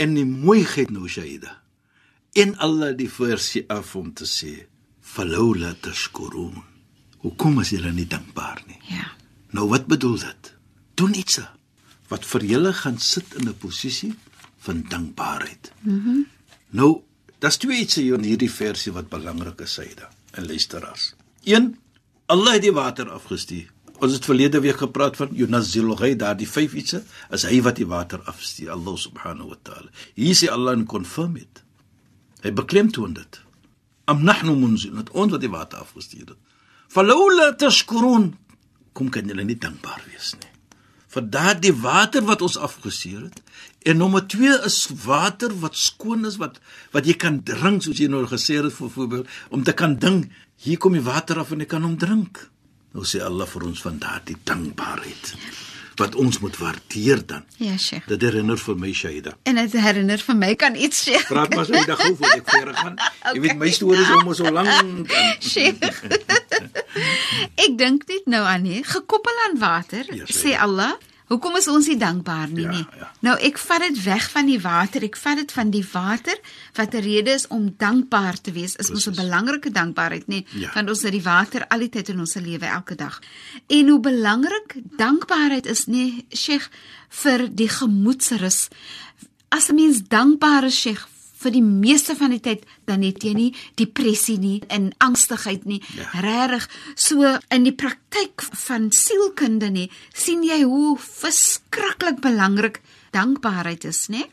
En 0.00 0.14
die 0.16 0.24
mooiheid 0.24 0.92
nou 0.94 1.08
Shaida. 1.08 1.58
En 2.38 2.54
Allah 2.62 2.94
die 2.96 3.10
versie 3.10 3.64
af 3.68 3.96
om 3.96 4.12
te 4.14 4.24
sê, 4.24 4.66
"Falaula 5.00 5.74
tashkurun." 5.74 6.62
Hoekom 7.20 7.60
is 7.60 7.70
julle 7.70 7.92
nie 7.92 8.06
dankbaar 8.06 8.62
nie? 8.66 8.78
Ja. 8.88 9.10
Nou 9.50 9.68
wat 9.68 9.86
bedoel 9.86 10.18
dit? 10.18 10.54
Doen 10.94 11.14
iets 11.14 11.40
wat 12.08 12.24
vir 12.24 12.44
julle 12.44 12.72
gaan 12.72 12.98
sit 12.98 13.34
in 13.34 13.48
'n 13.48 13.58
posisie 13.58 14.14
van 14.58 14.84
dankbaarheid. 14.88 15.72
Mhm. 15.80 16.08
Mm 16.08 16.26
nou, 16.72 17.02
daar's 17.38 17.56
twee 17.56 17.80
iets 17.80 17.94
hier 17.94 18.14
in 18.14 18.22
hierdie 18.22 18.50
versie 18.50 18.92
wat 18.92 19.08
belangrik 19.08 19.60
is, 19.60 19.72
Saida 19.72 20.10
en 20.30 20.46
luisteraars. 20.46 21.14
Een, 21.44 21.78
Allah 22.26 22.52
het 22.52 22.62
die 22.62 22.72
water 22.72 23.10
afgestuur. 23.10 23.72
Ons 24.00 24.14
het 24.16 24.24
verlede 24.24 24.60
week 24.64 24.80
gepraat 24.80 25.16
van 25.20 25.34
Yunazzilu 25.36 25.94
ghay, 25.98 26.14
daardie 26.16 26.48
vyf 26.48 26.72
ietsie, 26.80 27.02
is 27.36 27.44
hy 27.44 27.58
wat 27.64 27.76
die 27.76 27.88
water 27.88 28.22
afstuur, 28.30 28.70
Allah 28.72 28.96
subhanahu 28.96 29.52
wa 29.52 29.58
ta'ala. 29.68 29.90
Hier 30.16 30.36
sê 30.38 30.48
Allah 30.48 30.78
en 30.78 30.86
confirm 30.88 31.34
dit. 31.36 31.64
Hy 32.40 32.52
beklemtoon 32.56 33.12
dit. 33.18 33.40
Am 34.08 34.24
nahnu 34.24 34.54
munzil, 34.56 34.94
dat 34.96 35.12
ons 35.12 35.34
wat 35.36 35.44
die 35.44 35.52
water 35.52 35.84
afgestuur 35.84 36.32
het. 36.32 36.38
Falawla 36.90 37.52
tashkurun, 37.60 38.32
kom 38.96 39.12
kan 39.12 39.28
julle 39.28 39.44
nie 39.44 39.58
dankbaar 39.60 40.00
wees 40.08 40.32
nie. 40.40 40.48
Vir 41.10 41.26
daardie 41.36 41.74
water 41.74 42.24
wat 42.24 42.42
ons 42.46 42.56
afgestuur 42.56 43.26
het. 43.26 43.42
En 43.84 43.98
nommer 44.00 44.22
2 44.30 44.62
is 44.66 44.78
water 45.04 45.52
wat 45.60 45.76
skoon 45.76 46.24
is 46.28 46.38
wat 46.40 46.60
wat 46.94 47.08
jy 47.08 47.16
kan 47.18 47.40
drink 47.46 47.82
soos 47.84 47.98
jy 47.98 48.08
nou 48.10 48.22
gesê 48.30 48.60
het 48.60 48.74
vir 48.76 48.92
voorbeeld 48.94 49.38
om 49.50 49.64
te 49.66 49.74
kan 49.74 49.96
dink 49.98 50.30
hier 50.62 50.78
kom 50.78 50.94
die 50.94 51.02
water 51.02 51.40
af 51.42 51.50
en 51.50 51.64
jy 51.64 51.68
kan 51.70 51.86
hom 51.86 51.96
drink. 51.98 52.44
Nou 52.92 53.04
sê 53.06 53.20
Allah 53.22 53.46
vir 53.46 53.66
ons 53.70 53.82
van 53.86 53.98
daardie 54.02 54.36
dankbaarheid 54.44 55.34
wat 56.00 56.14
ons 56.16 56.38
moet 56.40 56.54
waardeer 56.56 57.20
dan. 57.28 57.42
Ja, 57.60 57.74
Sheikh. 57.76 58.06
Dit 58.08 58.22
herinner 58.24 58.56
vir 58.56 58.76
my 58.80 58.92
Shaida. 58.96 59.34
En 59.44 59.58
dit 59.60 59.74
herinner 59.76 60.22
vir 60.24 60.36
my 60.38 60.54
kan 60.56 60.74
iets 60.74 61.02
Sheikh. 61.04 61.26
Praat 61.28 61.52
maar 61.54 61.66
Shaida 61.68 61.96
gou 62.00 62.14
voor 62.16 62.36
ek 62.38 62.48
verder 62.54 62.78
gaan. 62.78 62.96
Jy 63.36 63.42
weet 63.44 63.58
my 63.60 63.68
stories 63.76 64.06
is 64.06 64.14
almal 64.14 64.38
so 64.38 64.48
lank. 64.54 65.12
Sheikh. 65.44 66.00
ek 67.66 67.76
dink 67.76 68.06
net 68.08 68.30
nou 68.32 68.40
aan 68.48 68.64
nie, 68.64 68.80
gekoppel 68.86 69.44
aan 69.48 69.58
water, 69.60 70.08
Ja, 70.16 70.24
sê 70.24 70.54
sê. 70.54 70.56
Allah, 70.64 70.96
hoekom 71.30 71.56
is 71.56 71.68
ons 71.70 71.86
nie 71.88 71.96
dankbaar 71.96 72.48
nie 72.50 72.64
Ja, 72.66 72.70
nie? 72.74 72.86
ja. 72.98 73.08
Nou 73.24 73.36
ek 73.38 73.58
vat 73.62 73.80
dit 73.86 74.00
weg 74.04 74.26
van 74.34 74.46
die 74.50 74.58
water, 74.60 75.02
ek 75.06 75.16
vat 75.16 75.36
dit 75.40 75.52
van 75.54 75.70
die 75.70 75.84
water 75.92 76.36
wat 76.76 76.94
'n 76.94 77.02
rede 77.06 77.30
is 77.30 77.46
om 77.48 77.70
dankbaar 77.78 78.40
te 78.40 78.52
wees. 78.52 78.76
Is 78.76 78.90
mos 78.90 79.06
'n 79.06 79.10
Presies. 79.12 79.24
belangrike 79.24 79.70
dankbaarheid, 79.70 80.26
nê? 80.28 80.44
Ja. 80.58 80.70
Want 80.74 80.88
ons 80.88 81.02
het 81.02 81.12
die 81.12 81.22
water 81.22 81.66
al 81.68 81.78
die 81.78 81.88
tyd 81.88 82.08
in 82.08 82.20
ons 82.20 82.34
lewe 82.34 82.66
elke 82.66 82.94
dag. 82.94 83.20
En 83.68 83.88
hoe 83.88 84.00
belangrik 84.00 84.74
dankbaarheid 84.96 85.66
is, 85.66 85.86
nê, 85.86 86.24
Sheikh, 86.34 86.68
vir 87.08 87.48
die 87.54 87.68
gemoedsrus. 87.68 88.68
As 89.48 89.68
'n 89.70 89.74
mens 89.74 90.02
dankbaar 90.08 90.64
is, 90.64 90.80
Sheikh, 90.80 91.06
vir 91.40 91.54
die 91.54 91.64
meeste 91.64 92.16
van 92.18 92.34
die 92.34 92.42
tyd 92.44 92.66
dan 92.88 93.04
het 93.06 93.24
jy 93.24 93.32
nie 93.36 93.50
depressie 93.80 94.36
nie 94.40 94.58
en 94.68 94.90
angstigheid 95.00 95.64
nie. 95.68 95.80
Ja. 95.96 96.08
Regtig, 96.24 96.68
so 96.94 97.36
in 97.54 97.66
die 97.66 97.76
praktyk 97.76 98.44
van 98.66 98.90
sielkunde 98.94 99.70
nie, 99.72 99.88
sien 100.12 100.44
jy 100.46 100.62
hoe 100.64 100.96
verskriklik 101.00 102.20
belangrik 102.24 102.80
dankbaarheid 103.14 103.86
is, 103.88 104.06
nê? 104.12 104.26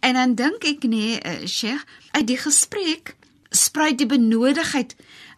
En 0.00 0.18
dan 0.18 0.34
dink 0.38 0.64
ek 0.66 0.88
nê, 0.90 1.20
uh, 1.20 1.44
Sheikh, 1.46 1.84
uit 2.16 2.26
die 2.26 2.40
gesprek 2.40 3.14
spruit 3.54 3.96
die 4.00 4.08
benodigheid 4.10 4.96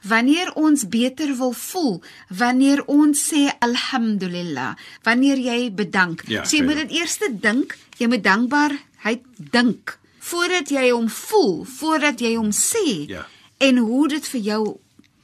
wanneer 0.09 0.53
ons 0.57 0.87
beter 0.89 1.35
wil 1.37 1.53
voel, 1.53 1.99
wanneer 2.31 2.85
ons 2.87 3.19
sê 3.19 3.49
alhamdulillah, 3.65 4.77
wanneer 5.05 5.43
jy 5.43 5.59
bedank. 5.75 6.23
Ja, 6.31 6.45
so 6.47 6.57
jy 6.57 6.63
sê 6.63 6.67
moet 6.67 6.79
dit. 6.81 6.93
dit 6.95 7.01
eers 7.03 7.19
dink, 7.43 7.75
jy 7.99 8.09
moet 8.09 8.25
dankbaarheid 8.25 9.27
dink 9.53 9.99
voordat 10.29 10.71
jy 10.71 10.91
hom 10.91 11.09
voel, 11.09 11.65
voordat 11.79 12.21
jy 12.21 12.35
hom 12.37 12.51
sê. 12.53 13.07
Ja. 13.09 13.25
En 13.59 13.81
hoe 13.81 14.09
dit 14.09 14.29
vir 14.35 14.41
jou 14.41 14.63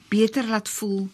beter 0.09 0.47
laat 0.49 0.69
voel 0.69 1.09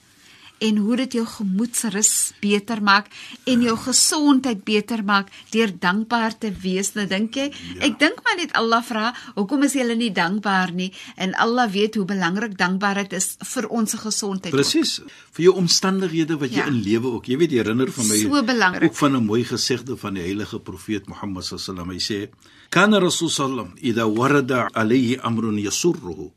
en 0.61 0.76
hoe 0.76 0.97
dit 1.00 1.12
jou 1.19 1.25
gemoedsrus 1.26 2.33
beter 2.40 2.83
maak 2.85 3.09
en 3.49 3.62
jou 3.64 3.76
gesondheid 3.81 4.64
beter 4.64 5.02
maak 5.05 5.31
deur 5.55 5.73
dankbaar 5.81 6.37
te 6.38 6.50
wees. 6.62 6.93
Nou 6.95 7.07
dink 7.11 7.35
jy, 7.38 7.49
ja. 7.50 7.81
ek 7.88 7.99
dink 8.00 8.21
maar 8.25 8.37
net 8.40 8.52
Allah 8.59 8.83
vra, 8.85 9.11
hoekom 9.37 9.64
is 9.69 9.75
jy 9.79 9.87
nie 9.97 10.11
dankbaar 10.12 10.73
nie? 10.76 10.90
En 11.17 11.35
Allah 11.35 11.69
weet 11.73 11.95
hoe 11.99 12.05
belangrik 12.09 12.57
dankbaarheid 12.61 13.12
is 13.17 13.37
vir 13.55 13.69
ons 13.69 13.95
gesondheid. 13.95 14.52
Presies. 14.55 15.00
Vir 15.33 15.45
jou 15.49 15.55
omstandighede 15.57 16.37
wat 16.40 16.50
jy 16.50 16.57
Ja. 16.61 16.67
in 16.67 16.83
lewe 16.83 17.09
ook. 17.17 17.26
Jy 17.26 17.37
weet 17.38 17.50
jy 17.50 17.59
herinner 17.62 17.90
van 17.93 18.07
my 18.09 18.17
So 18.21 18.43
belangrik. 18.45 18.90
ook 18.90 18.97
van 18.97 19.17
'n 19.17 19.25
mooi 19.25 19.45
gesegde 19.45 19.97
van 19.97 20.14
die 20.14 20.23
heilige 20.23 20.59
profeet 20.61 21.09
Mohammed 21.09 21.45
sallam. 21.45 21.90
Hy 21.90 21.99
sê: 21.99 22.29
"Kana 22.69 22.99
Rasul 22.99 23.29
sallam 23.29 23.73
idha 23.81 24.07
warada 24.09 24.69
alayhi 24.73 25.17
amrun 25.23 25.59
yasurruhu." 25.59 26.31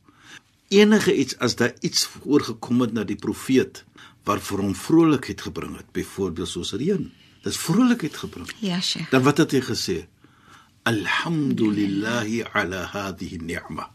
Enige 0.69 1.13
iets 1.15 1.37
as 1.37 1.55
daar 1.55 1.73
iets 1.81 2.05
voorgekom 2.05 2.81
het 2.81 2.93
na 2.93 3.03
die 3.03 3.15
profeet 3.15 3.83
wat 4.27 4.43
vir 4.47 4.63
hom 4.63 4.73
vrolikheid 4.75 5.41
gebring 5.41 5.75
het, 5.77 5.89
byvoorbeeld 5.95 6.49
soos 6.49 6.73
reën. 6.79 7.09
Dis 7.43 7.59
vrolikheid 7.59 8.15
gebring. 8.17 8.49
Ja, 8.63 8.79
Sheikh. 8.81 9.11
Dan 9.11 9.23
wat 9.25 9.41
het 9.43 9.51
hy 9.51 9.61
gesê? 9.65 9.97
Alhamdulillahi 10.87 12.43
ala 12.55 12.85
hadhihi 12.91 13.41
ni'ma. 13.43 13.89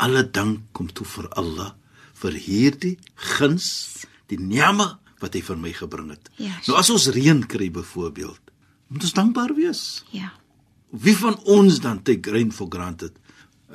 Alle 0.00 0.24
dank 0.28 0.68
kom 0.76 0.88
toe 0.92 1.06
vir 1.08 1.28
Allah 1.40 1.74
vir 2.16 2.36
hierdie 2.40 2.96
guns, 3.36 4.06
die 4.28 4.40
ni'ma 4.40 4.96
wat 5.20 5.36
hy 5.36 5.42
vir 5.44 5.60
my 5.60 5.72
gebring 5.76 6.10
het. 6.12 6.28
Ja, 6.40 6.56
nou 6.68 6.76
as 6.80 6.90
ons 6.92 7.08
reën 7.12 7.42
kry 7.48 7.70
byvoorbeeld, 7.72 8.52
moet 8.92 9.06
ons 9.08 9.16
dankbaar 9.16 9.54
wees. 9.56 9.82
Ja. 10.12 10.32
Wie 10.92 11.16
van 11.16 11.38
ons 11.44 11.80
dan 11.84 12.02
take 12.04 12.32
rain 12.32 12.52
for 12.52 12.68
granted? 12.72 13.16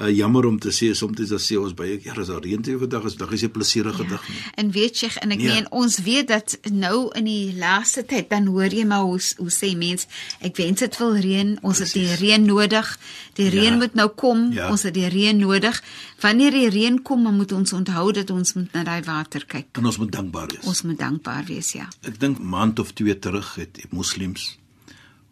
Uh, 0.01 0.07
jammer 0.17 0.45
om 0.49 0.55
te 0.59 0.71
sê 0.73 0.87
soms 0.97 1.13
dan 1.29 1.37
sê 1.37 1.57
ons 1.61 1.73
baie 1.77 1.99
ja, 2.01 2.13
as 2.17 2.27
daar 2.31 2.41
reën 2.41 2.61
te 2.65 2.73
vandag 2.79 3.03
is, 3.05 3.15
dag 3.19 3.31
is 3.35 3.43
'n 3.43 3.51
plesierige 3.51 4.03
dag 4.09 4.23
nie. 4.29 4.37
En 4.55 4.71
weet 4.71 4.97
jy 4.99 5.09
en 5.21 5.31
ek 5.31 5.39
Ja. 5.41 5.53
meen 5.53 5.67
ons 5.71 5.97
weet 6.01 6.27
dat 6.27 6.57
nou 6.71 7.11
in 7.13 7.25
die 7.25 7.53
laaste 7.57 8.03
tyd 8.05 8.29
dan 8.29 8.47
hoor 8.47 8.73
jy 8.73 8.83
maar 8.85 9.01
hoe 9.03 9.19
hoe 9.37 9.49
sê 9.51 9.75
mense 9.77 10.07
ek 10.41 10.55
wens 10.57 10.79
dit 10.79 10.97
wil 10.97 11.15
reën 11.15 11.57
ons 11.61 11.77
het 11.79 11.93
die 11.93 12.15
reën 12.15 12.45
nodig 12.45 12.97
die 13.35 13.45
Ja. 13.45 13.51
reën 13.51 13.77
moet 13.77 13.93
nou 13.93 14.09
kom 14.09 14.51
Ja. 14.53 14.71
ons 14.71 14.83
het 14.83 14.93
die 14.93 15.07
reën 15.07 15.37
nodig 15.37 15.83
wanneer 16.21 16.51
die 16.51 16.69
reën 16.69 17.01
kom 17.01 17.23
dan 17.23 17.35
moet 17.35 17.51
ons 17.51 17.73
onthou 17.73 18.11
dat 18.11 18.29
ons 18.31 18.53
moet 18.53 18.73
na 18.73 18.83
daai 18.83 19.03
water 19.03 19.45
kyk 19.45 19.65
En 19.77 19.85
ons 19.85 19.97
moet 19.97 20.11
dankbaar 20.11 20.47
wees. 20.47 20.65
ons 20.65 20.81
moet 20.81 20.97
dankbaar 20.97 21.45
wees 21.45 21.71
ja 21.73 21.87
Ek 22.01 22.19
dink 22.19 22.39
maand 22.39 22.79
of 22.79 22.91
twee 22.93 23.19
terug 23.19 23.55
het 23.55 23.73
die 23.75 23.85
moslems 23.91 24.57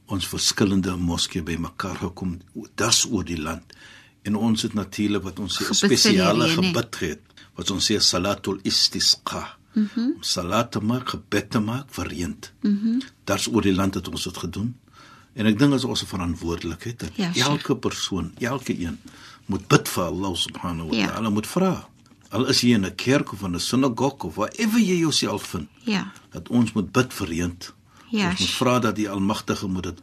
ons 0.06 0.28
verskillende 0.28 0.96
moskee 0.96 1.42
bymekaar 1.42 1.96
gekom 1.98 2.40
das 2.76 3.06
oor 3.10 3.24
die 3.24 3.38
land 3.42 3.64
en 4.30 4.36
ons 4.48 4.62
het 4.68 4.74
natuurlik 4.78 5.24
wat 5.28 5.40
ons 5.44 5.58
sê 5.60 5.74
spesiale 5.84 6.50
gebid 6.56 7.00
het 7.06 7.22
wat 7.60 7.72
ons 7.76 7.90
sê 7.92 7.98
salatul 8.12 8.60
istisqa 8.72 9.44
mm 9.74 9.88
-hmm. 9.94 10.12
salat 10.34 10.72
te 10.72 10.80
maak 10.92 11.10
gebed 11.16 11.50
te 11.56 11.60
maak 11.70 11.88
vir 11.98 12.08
reën 12.14 12.36
mm 12.62 12.78
-hmm. 12.82 13.02
das 13.30 13.48
oor 13.48 13.62
die 13.70 13.76
land 13.82 13.94
het 14.00 14.08
ons 14.08 14.24
dit 14.30 14.38
gedoen 14.38 14.70
en 15.34 15.46
ek 15.46 15.60
dink 15.60 15.72
dit 15.72 15.80
is 15.80 15.86
ons 15.86 16.04
verantwoordelikheid 16.14 17.00
dat 17.00 17.12
Ja, 17.16 17.30
ja, 17.34 17.46
elke 17.46 17.76
persoon 17.76 18.32
elke 18.40 18.74
een 18.80 18.98
moet 19.46 19.68
bid 19.68 19.90
vir 19.90 20.04
Allah 20.04 20.36
subhanahu 20.36 20.90
wa 20.90 20.96
Ja. 20.96 21.08
ta'ala 21.08 21.30
moet 21.30 21.48
vra 21.48 21.88
al 22.30 22.46
is 22.50 22.62
jy 22.62 22.74
in 22.78 22.86
'n 22.86 22.96
kerk 22.96 23.34
of 23.34 23.42
in 23.42 23.56
'n 23.56 23.60
sinagoge 23.60 24.26
of 24.28 24.36
wherever 24.36 24.80
jy 24.80 24.98
jouself 25.00 25.44
vind 25.44 25.68
Ja. 25.84 26.12
dat 26.32 26.50
ons 26.50 26.72
moet 26.74 26.92
bid 26.92 27.14
vir 27.14 27.28
reën. 27.28 27.58
Ja, 28.10 28.30
ons 28.30 28.40
moet 28.40 28.52
vra 28.62 28.80
dat 28.80 28.96
die 28.96 29.10
Almagtige 29.10 29.68
moet 29.68 29.84
dit 29.84 30.02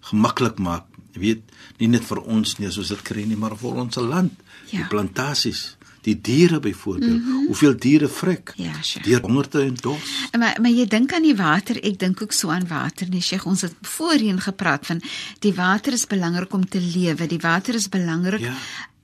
gemaklik 0.00 0.58
maak. 0.58 0.84
Jy 1.12 1.20
weet, 1.20 1.56
nie 1.78 1.88
net 1.88 2.04
vir 2.04 2.20
ons 2.22 2.58
nie, 2.58 2.70
soos 2.70 2.92
dit 2.92 3.02
kry 3.02 3.24
nie, 3.26 3.36
maar 3.36 3.56
vir 3.56 3.82
ons 3.84 3.96
land. 3.96 4.32
Ja. 4.68 4.82
Die 4.82 4.88
plantasies, 4.92 5.78
die 6.06 6.14
diere 6.20 6.60
byvoorbeeld. 6.60 7.20
Mm 7.20 7.24
-hmm. 7.24 7.46
Hoeveel 7.46 7.76
diere 7.76 8.08
vrek? 8.08 8.52
Ja, 8.56 8.82
sure. 8.82 9.04
Deur 9.04 9.20
hongerte 9.20 9.60
en 9.60 9.74
dors. 9.74 10.28
Maar 10.38 10.58
maar 10.60 10.70
jy 10.70 10.86
dink 10.86 11.12
aan 11.12 11.22
die 11.22 11.36
water, 11.36 11.76
ek 11.84 11.98
dink 11.98 12.22
ook 12.22 12.32
so 12.32 12.50
aan 12.50 12.68
water, 12.68 13.08
nee 13.08 13.20
Sheikh, 13.20 13.46
ons 13.46 13.60
het 13.60 13.74
voorheen 13.82 14.40
gepraat 14.40 14.86
van 14.86 15.02
die 15.38 15.54
water 15.54 15.92
is 15.92 16.06
belangrik 16.06 16.52
om 16.52 16.68
te 16.68 16.80
lewe. 16.80 17.26
Die 17.26 17.40
water 17.40 17.74
is 17.74 17.88
belangrik. 17.88 18.40
Ja. 18.40 18.54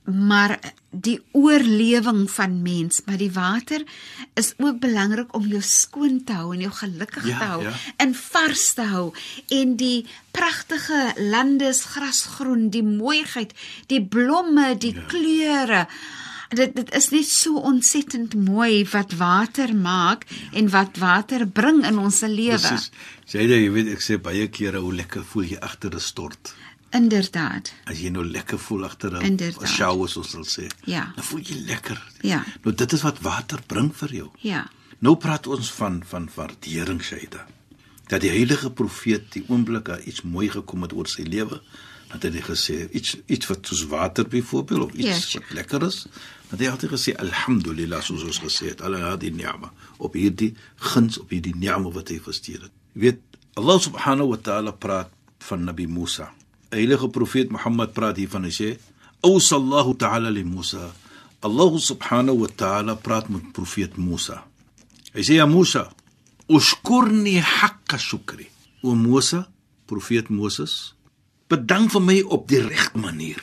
Maar 0.05 0.59
die 0.91 1.17
oorlewing 1.33 2.31
van 2.31 2.63
mens, 2.63 3.01
maar 3.07 3.17
die 3.17 3.33
water 3.33 3.83
is 4.35 4.53
ook 4.57 4.79
belangrik 4.83 5.33
om 5.35 5.47
jou 5.49 5.63
skoon 5.65 6.19
te 6.25 6.37
hou 6.37 6.53
en 6.55 6.61
jou 6.61 6.73
gelukkig 6.73 7.27
Ja, 7.27 7.39
te 7.39 7.45
hou 7.45 7.63
ja. 7.63 7.73
en 7.97 8.15
vars 8.15 8.67
te 8.77 8.85
hou 8.91 9.07
en 9.49 9.77
die 9.81 10.07
pragtige 10.31 11.13
lande 11.17 11.71
is 11.73 11.85
grasgroen, 11.95 12.69
die 12.71 12.85
mooiheid, 12.85 13.55
die 13.87 14.03
blomme, 14.03 14.75
die 14.79 14.95
ja. 14.95 15.07
kleure. 15.09 15.87
Dit 16.55 16.75
dit 16.77 16.91
is 16.95 17.09
net 17.11 17.27
so 17.31 17.63
ontsettend 17.65 18.35
mooi 18.35 18.85
wat 18.93 19.17
water 19.19 19.73
maak 19.75 20.27
en 20.53 20.69
wat 20.71 21.01
water 21.03 21.47
bring 21.47 21.81
in 21.87 21.99
ons 21.99 22.21
lewe. 22.21 22.59
Presies. 22.61 22.91
Sê 23.27 23.41
jy, 23.43 23.65
jy 23.65 23.73
weet 23.73 23.95
ek 23.97 24.05
sê 24.05 24.21
baie 24.21 24.47
kere 24.53 24.85
hoe 24.85 24.93
lekker 24.95 25.25
voel 25.25 25.49
jy 25.55 25.59
agter 25.65 25.95
'n 25.95 26.01
stort. 26.01 26.55
Inderdaad. 26.95 27.73
As 27.91 27.99
jy 28.01 28.11
nou 28.15 28.23
lekker 28.27 28.59
voel 28.59 28.85
agter 28.87 29.17
'n 29.23 29.39
shower 29.67 30.09
soos 30.09 30.33
hulle 30.33 30.47
sê. 30.47 30.67
Ja. 30.85 31.13
Dan 31.17 31.25
voel 31.25 31.41
jy 31.41 31.57
lekker. 31.67 31.99
Ja. 32.21 32.45
Nou 32.63 32.75
dit 32.75 32.93
is 32.93 33.03
wat 33.03 33.19
water 33.21 33.59
bring 33.67 33.91
vir 33.97 34.15
jou. 34.15 34.29
Ja. 34.41 34.71
Nou 34.99 35.17
praat 35.17 35.47
ons 35.47 35.73
van 35.73 36.03
van 36.07 36.29
waardering 36.35 37.03
Shaida. 37.03 37.47
Dat 38.09 38.21
die 38.21 38.31
heilige 38.31 38.71
profeet 38.71 39.33
die 39.33 39.45
oomblik 39.49 39.85
daar 39.85 40.01
iets 40.03 40.23
mooi 40.23 40.49
gekom 40.49 40.83
het 40.83 40.93
oor 40.93 41.07
sy 41.07 41.23
lewe, 41.23 41.61
dat 42.13 42.23
hy 42.23 42.31
het 42.31 42.45
gesê 42.45 42.89
iets 42.93 43.17
iets 43.27 43.47
wat 43.47 43.67
soos 43.67 43.85
water 43.87 44.29
byvoorbeeld 44.29 44.83
of 44.83 44.93
iets 44.93 45.07
Ja, 45.07 45.15
yes. 45.15 45.31
sure. 45.31 45.45
wat 45.45 45.55
lekker 45.55 45.83
is, 45.87 46.07
dat 46.51 46.59
hy 46.61 46.67
altyd 46.69 46.91
gesê 46.91 47.15
alhamdulillah 47.17 48.03
soos 48.03 48.23
ons 48.23 48.39
gesê 48.39 48.69
het, 48.69 48.81
Allah 48.83 49.01
hadi 49.01 49.31
ni'ma 49.31 49.73
op 49.99 50.13
hierdie 50.15 50.55
guns 50.77 51.19
op 51.19 51.31
hierdie 51.31 51.55
ni'ma 51.57 51.91
wat 51.91 52.09
hy 52.09 52.21
verstuur 52.21 52.63
het. 52.63 52.71
Jy 52.95 53.01
weet 53.01 53.21
Allah 53.57 53.81
subhanahu 53.81 54.29
wa 54.29 54.37
ta'ala 54.37 54.71
praat 54.73 55.11
van 55.39 55.65
Nabi 55.65 55.87
Musa. 55.87 56.33
Heilige 56.75 57.09
profeet 57.09 57.53
Mohammed 57.55 57.95
praat 57.95 58.19
hiervan 58.19 58.49
hy 58.49 58.53
sê 58.55 58.71
Ausallahu 59.25 59.95
ta'ala 59.97 60.29
li 60.35 60.43
Musa. 60.45 60.91
Allah 61.45 61.73
subhanahu 61.79 62.43
wa 62.45 62.51
ta'ala 62.51 62.97
praat 62.99 63.31
met 63.33 63.53
profeet 63.57 63.97
Musa. 63.97 64.43
Hy 65.15 65.23
sê 65.23 65.39
ja 65.39 65.47
Musa, 65.47 65.93
"Ushkurni 66.49 67.39
hakka 67.39 67.97
shukri." 67.99 68.51
O 68.83 68.95
Musa, 68.95 69.49
profeet 69.87 70.29
Moses, 70.29 70.95
bedank 71.49 71.93
vir 71.93 72.01
my 72.01 72.19
op 72.29 72.49
die 72.49 72.61
regte 72.61 72.99
manier. 72.99 73.41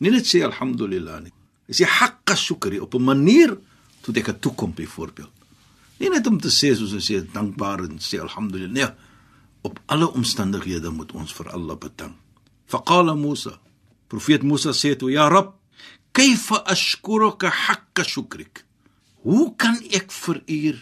Nie 0.00 0.10
net 0.10 0.24
sê 0.24 0.44
alhamdulillah 0.44 1.20
nie. 1.20 1.32
Hy 1.68 1.74
sê 1.74 1.84
hakka 1.84 2.36
shukri 2.36 2.78
op 2.80 2.94
'n 2.94 3.04
manier 3.04 3.58
tot 4.02 4.16
ek 4.16 4.26
het 4.26 4.40
toekom 4.40 4.72
byvoorbeeld. 4.74 5.34
Nie 5.98 6.10
net 6.10 6.26
om 6.26 6.38
te 6.40 6.48
sê 6.48 6.74
soos 6.76 6.92
hy 6.92 7.02
sê 7.02 7.32
dankbaar 7.32 7.84
en 7.84 7.98
sê 7.98 8.20
alhamdulillah. 8.20 8.72
Nee, 8.72 8.88
op 9.62 9.80
alle 9.86 10.06
omstandighede 10.12 10.90
moet 10.90 11.12
ons 11.12 11.32
vir 11.32 11.50
Allah 11.50 11.76
bedank. 11.76 12.16
Faqala 12.68 13.16
Musa, 13.16 13.58
profeet 14.08 14.42
Musa 14.42 14.72
sê 14.72 14.96
toe, 14.96 15.12
"Ya 15.12 15.28
Rabb, 15.28 15.54
kayfa 16.12 16.64
ashkuruka 16.64 17.48
hakka 17.50 18.04
shukrik?" 18.04 18.64
Hoe 19.24 19.56
kan 19.56 19.76
ek 19.90 20.12
vir 20.12 20.42
u 20.46 20.76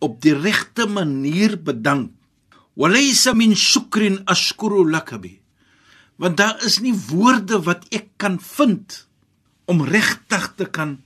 op 0.00 0.20
die 0.22 0.34
regte 0.34 0.86
manier 0.86 1.56
bedank? 1.58 2.12
Walaysa 2.76 3.34
min 3.34 3.54
shukrin 3.54 4.22
ashkuru 4.24 4.86
laka 4.88 5.18
bi. 5.18 5.40
Want 6.16 6.36
daar 6.36 6.56
is 6.64 6.80
nie 6.80 6.94
woorde 6.94 7.60
wat 7.66 7.84
ek 7.92 8.14
kan 8.16 8.38
vind 8.40 9.06
om 9.68 9.82
regtig 9.84 10.46
te 10.56 10.64
kan 10.64 11.02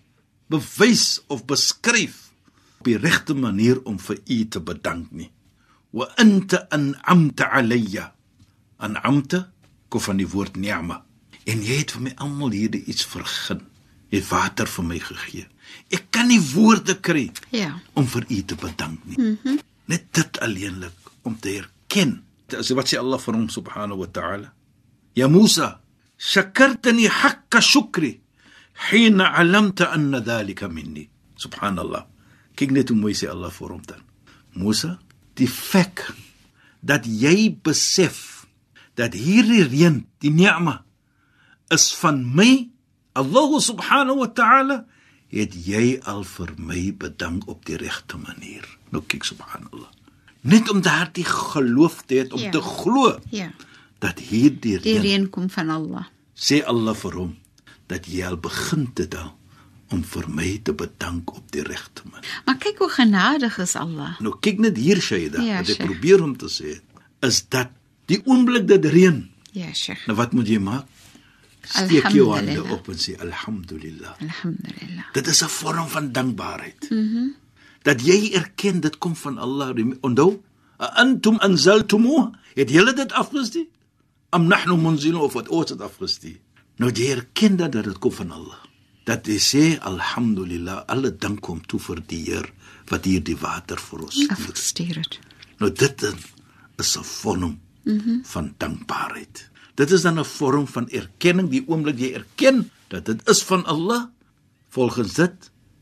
bewys 0.53 1.23
of 1.27 1.47
beskryf 1.49 2.31
op 2.79 2.87
die 2.87 2.99
regte 3.01 3.35
manier 3.35 3.81
om 3.83 3.99
vir 3.99 4.21
u 4.23 4.39
te 4.47 4.61
bedank 4.61 5.11
nie. 5.11 5.31
Wa 5.91 6.07
anta 6.21 6.67
an'amta 6.71 7.51
alayya. 7.51 8.13
An'amta 8.79 9.56
kom 9.89 10.01
van 10.01 10.17
die 10.17 10.29
woord 10.29 10.57
ni'ma. 10.57 11.03
En 11.47 11.63
jy 11.63 11.77
het 11.83 11.93
vir 11.95 12.03
my 12.03 12.13
almal 12.17 12.51
hierdie 12.51 12.85
iets 12.91 13.05
vergun. 13.07 13.61
Jy 14.11 14.19
het 14.21 14.29
water 14.31 14.67
vir 14.67 14.85
my 14.85 14.99
gegee. 14.99 15.47
Ek 15.91 16.07
kan 16.11 16.29
nie 16.29 16.41
woorde 16.55 16.95
kry 17.01 17.31
Ja. 17.51 17.79
om 17.95 18.07
vir 18.07 18.25
u 18.29 18.43
te 18.43 18.55
bedank 18.55 19.05
nie. 19.07 19.17
Mm 19.19 19.39
-hmm. 19.43 19.59
Net 19.87 20.05
dit 20.13 20.39
alleenlik 20.41 20.93
om 21.23 21.39
te 21.39 21.57
erken. 21.57 22.23
As 22.59 22.71
wat 22.71 22.87
sê 22.93 22.99
Allah 22.99 23.19
vir 23.19 23.35
hom 23.35 23.49
subhanahu 23.49 23.99
wa 23.99 24.07
ta'ala? 24.07 24.53
Ya 25.15 25.29
Musa, 25.29 25.81
shakartani 26.19 27.07
hakka 27.09 27.61
shukri 27.61 28.21
hina 28.91 29.33
alamta 29.35 29.91
anna 29.93 30.21
dhalika 30.21 30.69
minni. 30.69 31.09
Subhanallah. 31.37 32.05
Kyk 32.55 32.71
net 32.71 32.89
hoe 32.89 32.99
mooi 32.99 33.15
sê 33.15 33.29
Allah 33.29 33.51
vir 33.51 33.69
hom 33.69 33.83
dan. 33.87 34.01
Musa, 34.55 34.99
die 35.35 35.49
fek 35.49 36.13
dat 36.83 37.05
jy 37.07 37.51
besef 37.63 38.36
dat 38.97 39.15
hierdie 39.15 39.65
reën, 39.69 40.03
die 40.25 40.31
ni'ma 40.33 40.83
is 41.75 41.91
van 42.01 42.23
my 42.35 42.69
Allah 43.17 43.61
subhanahu 43.61 44.19
wa 44.23 44.29
ta'ala 44.29 44.77
het 45.33 45.55
jy 45.67 45.99
al 46.07 46.23
vir 46.25 46.53
my 46.57 46.93
bedank 46.97 47.49
op 47.51 47.65
die 47.67 47.77
regte 47.81 48.17
manier. 48.21 48.65
Nou 48.93 49.03
kyk 49.07 49.25
subhanallah. 49.27 49.89
Net 50.47 50.69
om 50.71 50.81
daardie 50.85 51.25
geloof 51.27 52.03
te 52.07 52.21
hê 52.23 52.29
om 52.33 52.41
Ja. 52.41 52.51
te 52.51 52.61
glo 52.63 53.19
Ja. 53.31 53.51
dat 53.99 54.19
hierdie 54.19 54.79
Die 54.79 54.99
reën 54.99 55.03
reën 55.03 55.31
kom 55.31 55.51
van 55.51 55.71
Allah. 55.71 56.07
sê 56.37 56.63
Allah 56.65 56.95
vir 56.95 57.13
hom 57.17 57.37
dat 57.89 58.07
jy 58.07 58.23
al 58.27 58.37
begin 58.37 58.91
het 58.95 59.15
al 59.17 59.35
om 59.91 60.03
vir 60.05 60.25
my 60.29 60.61
te 60.63 60.73
bedank 60.75 61.31
op 61.37 61.51
die 61.53 61.63
regte 61.63 62.03
manier. 62.11 62.43
Maar 62.47 62.57
kyk 62.59 62.79
hoe 62.79 62.91
genadig 62.91 63.59
is 63.59 63.77
Allah. 63.77 64.21
Nou 64.21 64.35
kyk 64.41 64.59
net 64.59 64.77
hier 64.77 65.01
Shaida, 65.01 65.41
Ja, 65.43 65.57
wat 65.59 65.69
ek 65.69 65.85
probeer 65.87 66.23
om 66.23 66.37
te 66.37 66.47
sê 66.47 66.81
is 67.23 67.43
dat 67.49 67.71
die 68.07 68.21
oomblik 68.25 68.67
dit 68.69 68.85
reën, 68.85 69.31
Ja, 69.53 69.73
Sheikh. 69.73 70.07
nou 70.07 70.17
wat 70.17 70.33
moet 70.33 70.49
jy 70.49 70.59
maak? 70.59 70.87
Steek 71.67 72.13
jou 72.15 72.29
hande 72.35 72.63
op 72.71 72.89
en 72.89 72.99
sê 72.99 73.17
alhamdulillah. 73.19 74.15
Alhamdulillah. 74.23 75.09
Dit 75.13 75.27
is 75.27 75.43
'n 75.43 75.49
vorm 75.49 75.89
van 75.89 76.13
dankbaarheid. 76.13 76.91
Mhm. 76.91 77.01
Mm 77.01 77.35
dat 77.87 78.01
jy 78.03 78.33
erken 78.35 78.81
dit 78.81 78.99
kom 78.99 79.15
van 79.17 79.39
Allah. 79.39 79.71
Onthou, 80.01 80.43
"A 80.81 80.85
antum 81.03 81.37
anzaltumu, 81.39 82.31
het 82.55 82.71
julle 82.71 82.93
dit 82.93 83.13
afgestuur? 83.13 83.67
Am 84.31 84.47
nahnu 84.47 84.77
munzilun 84.77 85.21
of 85.21 85.33
wat 85.33 85.49
ons 85.49 85.67
dit 85.67 85.81
afgestuur? 85.81 86.37
Nou 86.77 86.91
jy 86.93 87.11
erken 87.11 87.57
dat 87.57 87.73
dit 87.73 87.99
kom 87.99 88.13
van 88.13 88.31
Allah. 88.31 88.59
Dat 89.05 89.27
jy 89.27 89.39
sê 89.39 89.79
alhamdulillah, 89.81 90.83
alle 90.87 91.17
dank 91.17 91.41
kom 91.41 91.61
toe 91.67 91.81
vir 91.81 92.03
die 92.07 92.25
Heer 92.25 92.51
wat 92.91 93.05
hier 93.05 93.23
die 93.23 93.37
water 93.37 93.79
vir 93.79 94.03
ons 94.03 94.15
stuur. 94.15 94.31
Afgestuur 94.31 94.95
het. 94.97 95.19
Nou 95.59 95.73
dit 95.73 96.03
is 96.79 96.97
'n 96.99 97.03
vorm 97.05 97.61
mm 97.87 98.01
-hmm. 98.05 98.21
van 98.25 98.55
dankbaarheid. 98.59 99.49
Dit 99.75 99.91
is 99.91 100.03
dan 100.03 100.19
'n 100.19 100.25
vorm 100.25 100.67
van 100.67 100.89
erkenning 100.91 101.49
die 101.51 101.65
oomblik 101.67 101.99
jy 101.99 102.13
erken 102.15 102.71
dat 102.89 103.05
dit 103.07 103.29
is 103.29 103.43
van 103.43 103.65
Allah. 103.65 104.05
Volgens 104.69 105.15
dit 105.15 105.35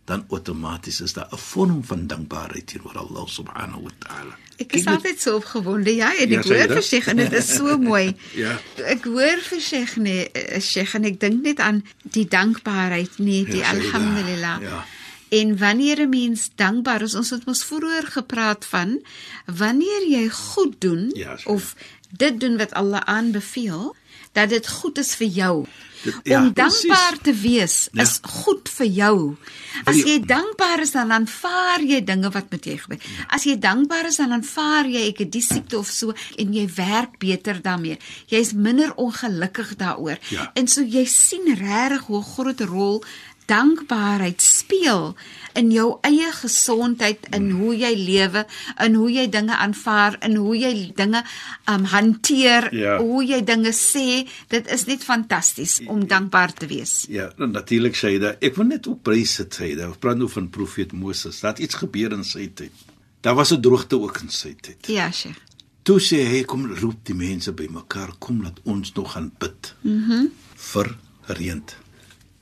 dan 0.04 0.25
outomaties 0.28 1.00
is 1.00 1.12
daar 1.12 1.28
'n 1.32 1.37
vorm 1.38 1.84
van 1.84 2.06
dankbaarheid 2.06 2.66
teenoor 2.66 2.99
Allah 2.99 3.26
subhanahu 3.26 3.82
wa 3.82 3.90
ta'ala. 3.99 4.37
Ek 4.56 4.73
is 4.73 4.84
net- 4.84 4.94
altyd 4.94 5.20
so 5.20 5.34
opgewonde. 5.37 5.94
Ja, 5.94 6.12
en 6.18 6.28
Ja, 6.30 6.38
ek 6.38 6.44
jy 6.44 6.54
hoor 6.58 6.68
vir 6.76 6.82
Sheikh 6.82 7.06
en 7.08 7.16
dit 7.16 7.32
is 7.32 7.54
so 7.56 7.78
mooi. 7.90 8.16
Ja. 8.34 8.58
Ek 8.76 9.04
hoor 9.04 9.38
vir 9.42 9.61
Sheikh 9.61 9.96
nee, 9.96 10.30
eh, 10.30 10.61
Sheikh 10.61 10.94
en 10.94 11.04
ek 11.04 11.20
dink 11.20 11.42
net 11.42 11.58
aan 11.61 11.84
die 12.02 12.26
dankbaarheid, 12.28 13.18
nee, 13.18 13.44
die 13.44 13.56
Ja, 13.56 13.73
dit? 13.73 13.82
alhamdulillah. 13.84 14.61
Ja. 14.62 14.84
En 15.28 15.59
wanneer 15.59 16.00
'n 16.00 16.09
mens 16.09 16.50
dankbaar 16.54 17.02
is, 17.02 17.14
ons 17.14 17.31
het 17.31 17.45
mos 17.47 17.64
vroeër 17.64 18.07
gepraat 18.07 18.64
van 18.64 19.00
wanneer 19.47 20.02
jy 20.09 20.28
goed 20.28 20.81
doen 20.81 21.11
Ja, 21.14 21.37
jy. 21.37 21.45
of 21.52 21.75
dit 22.11 22.40
doen 22.40 22.57
wat 22.57 22.73
Allah 22.73 23.00
aanbeveel, 23.04 23.97
dat 24.33 24.49
dit 24.49 24.69
goed 24.69 24.99
is 24.99 25.14
vir 25.14 25.26
jou. 25.26 25.66
Dit- 26.02 26.14
Om 26.14 26.21
ja, 26.25 26.38
dankbaar 26.40 27.16
precies. 27.16 27.19
te 27.23 27.33
wees 27.35 27.88
Ja. 27.93 28.02
is 28.02 28.19
goed 28.23 28.69
vir 28.69 28.87
jou. 28.87 29.37
As 29.85 29.97
jy 29.97 30.21
dankbaar 30.21 30.81
is 30.81 30.90
dan 30.90 31.12
aanvaar 31.12 31.81
jy 31.83 32.04
dinge 32.04 32.31
wat 32.31 32.50
met 32.50 32.64
jou 32.64 32.76
gebeur. 32.78 32.99
As 33.28 33.45
jy 33.45 33.59
dankbaar 33.59 34.07
is 34.07 34.16
dan 34.16 34.33
aanvaar 34.33 34.87
jy 34.87 35.09
ek 35.09 35.19
het 35.19 35.33
die 35.33 35.43
siekte 35.43 35.78
of 35.78 35.87
so 35.88 36.12
en 36.38 36.52
jy 36.52 36.69
werk 36.75 37.19
beter 37.19 37.62
daarmee. 37.62 37.99
Jy's 38.26 38.52
minder 38.52 38.95
ongelukkig 38.97 39.76
daaroor. 39.76 40.19
Ja. 40.28 40.50
En 40.54 40.69
so 40.69 40.83
jy 40.83 41.04
sien 41.04 41.54
regtig 41.54 42.00
hoe 42.07 42.23
groot 42.23 42.61
rol 42.61 43.04
dankbaarheid 43.46 44.42
speel 44.42 45.14
in 45.54 45.70
jou 45.70 45.98
eie 46.02 46.32
gesondheid, 46.32 47.26
in 47.36 47.50
hoe 47.54 47.74
jy 47.76 47.92
lewe, 47.94 48.44
in 48.82 48.94
hoe 48.98 49.10
jy 49.12 49.28
dinge 49.30 49.54
aanvaar, 49.56 50.16
in 50.26 50.36
hoe 50.36 50.56
jy 50.58 50.92
dinge 50.96 51.22
um 51.70 51.84
hanteer, 51.84 52.68
Ja. 52.74 52.98
hoe 52.98 53.24
jy 53.24 53.44
dinge 53.44 53.72
sê. 53.72 54.28
Dit 54.48 54.66
is 54.72 54.84
net 54.86 55.04
fantasties 55.04 55.80
om 55.86 56.06
dankbaar 56.06 56.52
te 56.52 56.66
wees. 56.66 57.04
Ja, 57.08 57.30
nou, 57.36 57.50
natuurlik 57.50 58.00
dat 58.20 58.36
ek 58.42 58.56
wil 58.56 58.66
net 58.66 58.86
op 58.86 59.02
prys 59.02 59.34
sit 59.34 59.54
sê. 59.54 59.76
Daar 59.76 59.96
praat 59.98 60.16
nou 60.16 60.28
van 60.28 60.50
profeet 60.50 60.92
Moses. 60.92 61.40
Dat 61.40 61.58
iets 61.58 61.74
gebeur 61.74 62.12
in 62.12 62.24
sy 62.24 62.50
tyd. 62.54 62.72
Daar 63.20 63.34
was 63.34 63.52
'n 63.52 63.60
droogte 63.60 64.00
ook 64.00 64.20
in 64.20 64.30
sy 64.30 64.54
tyd. 64.60 64.86
Ja, 64.86 65.10
Sheikh. 65.10 65.38
Toe 65.82 66.00
sê 66.00 66.24
hy 66.24 66.42
kom 66.44 66.66
roep 66.66 67.04
die 67.04 67.14
mense 67.14 67.52
bymekaar, 67.52 68.14
kom 68.18 68.42
laat 68.42 68.60
ons 68.64 68.92
nog 68.92 69.12
gaan 69.12 69.32
bid. 69.38 69.74
Mhm. 69.82 70.12
Mm 70.12 70.32
vir 70.56 70.96
reën. 71.26 71.62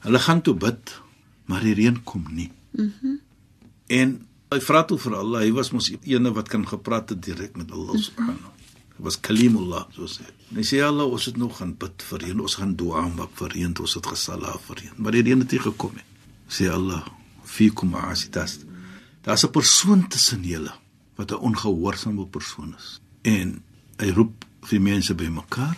Hulle 0.03 0.19
gaan 0.19 0.43
toe 0.43 0.55
bid, 0.55 1.01
maar 1.47 1.61
die 1.61 1.75
reën 1.75 2.03
kom 2.03 2.27
nie. 2.31 2.51
Mhm. 2.71 2.89
Mm 3.03 3.21
en 3.93 4.13
hy 4.53 4.61
vra 4.65 4.83
toe 4.89 4.99
vir 5.01 5.15
Allah, 5.19 5.45
hy 5.45 5.53
was 5.57 5.73
mos 5.75 5.91
eene 5.93 6.33
wat 6.37 6.51
kan 6.53 6.65
gepraat 6.69 7.13
het 7.13 7.23
direk 7.25 7.57
met 7.61 7.73
Allah 7.73 7.99
subhanahu. 8.01 8.53
Hy 8.97 9.05
was 9.07 9.19
kalimullah, 9.21 9.87
so 9.97 10.09
sê. 10.11 10.27
En 10.53 10.61
hy 10.61 10.67
sê 10.69 10.83
Allah, 10.85 11.09
ons 11.09 11.27
het 11.29 11.39
nog 11.41 11.57
gaan 11.59 11.75
bid 11.81 12.05
vir 12.09 12.23
reën, 12.27 12.43
ons 12.45 12.57
gaan 12.61 12.75
dua 12.79 13.07
maak 13.09 13.33
vir 13.41 13.55
reën, 13.57 13.75
ons 13.85 13.97
het 13.99 14.09
gesala 14.13 14.55
vir 14.67 14.83
reën, 14.83 14.95
maar 14.99 15.17
die 15.17 15.25
reën 15.29 15.45
het 15.45 15.57
nie 15.57 15.63
gekom 15.67 15.97
nie. 15.97 16.07
Sê 16.53 16.69
Allah, 16.73 17.03
fikum 17.49 17.97
asitas. 18.01 18.61
Daar's 19.25 19.45
'n 19.45 19.53
persoon 19.53 20.09
tussen 20.09 20.43
julle 20.45 20.73
wat 21.17 21.33
'n 21.33 21.43
ongehoorsame 21.49 22.27
persoon 22.27 22.75
is. 22.79 23.01
En 23.23 23.63
hy 23.99 24.11
roep 24.11 24.45
vir 24.63 24.81
mense 24.81 25.15
bymekaar 25.15 25.77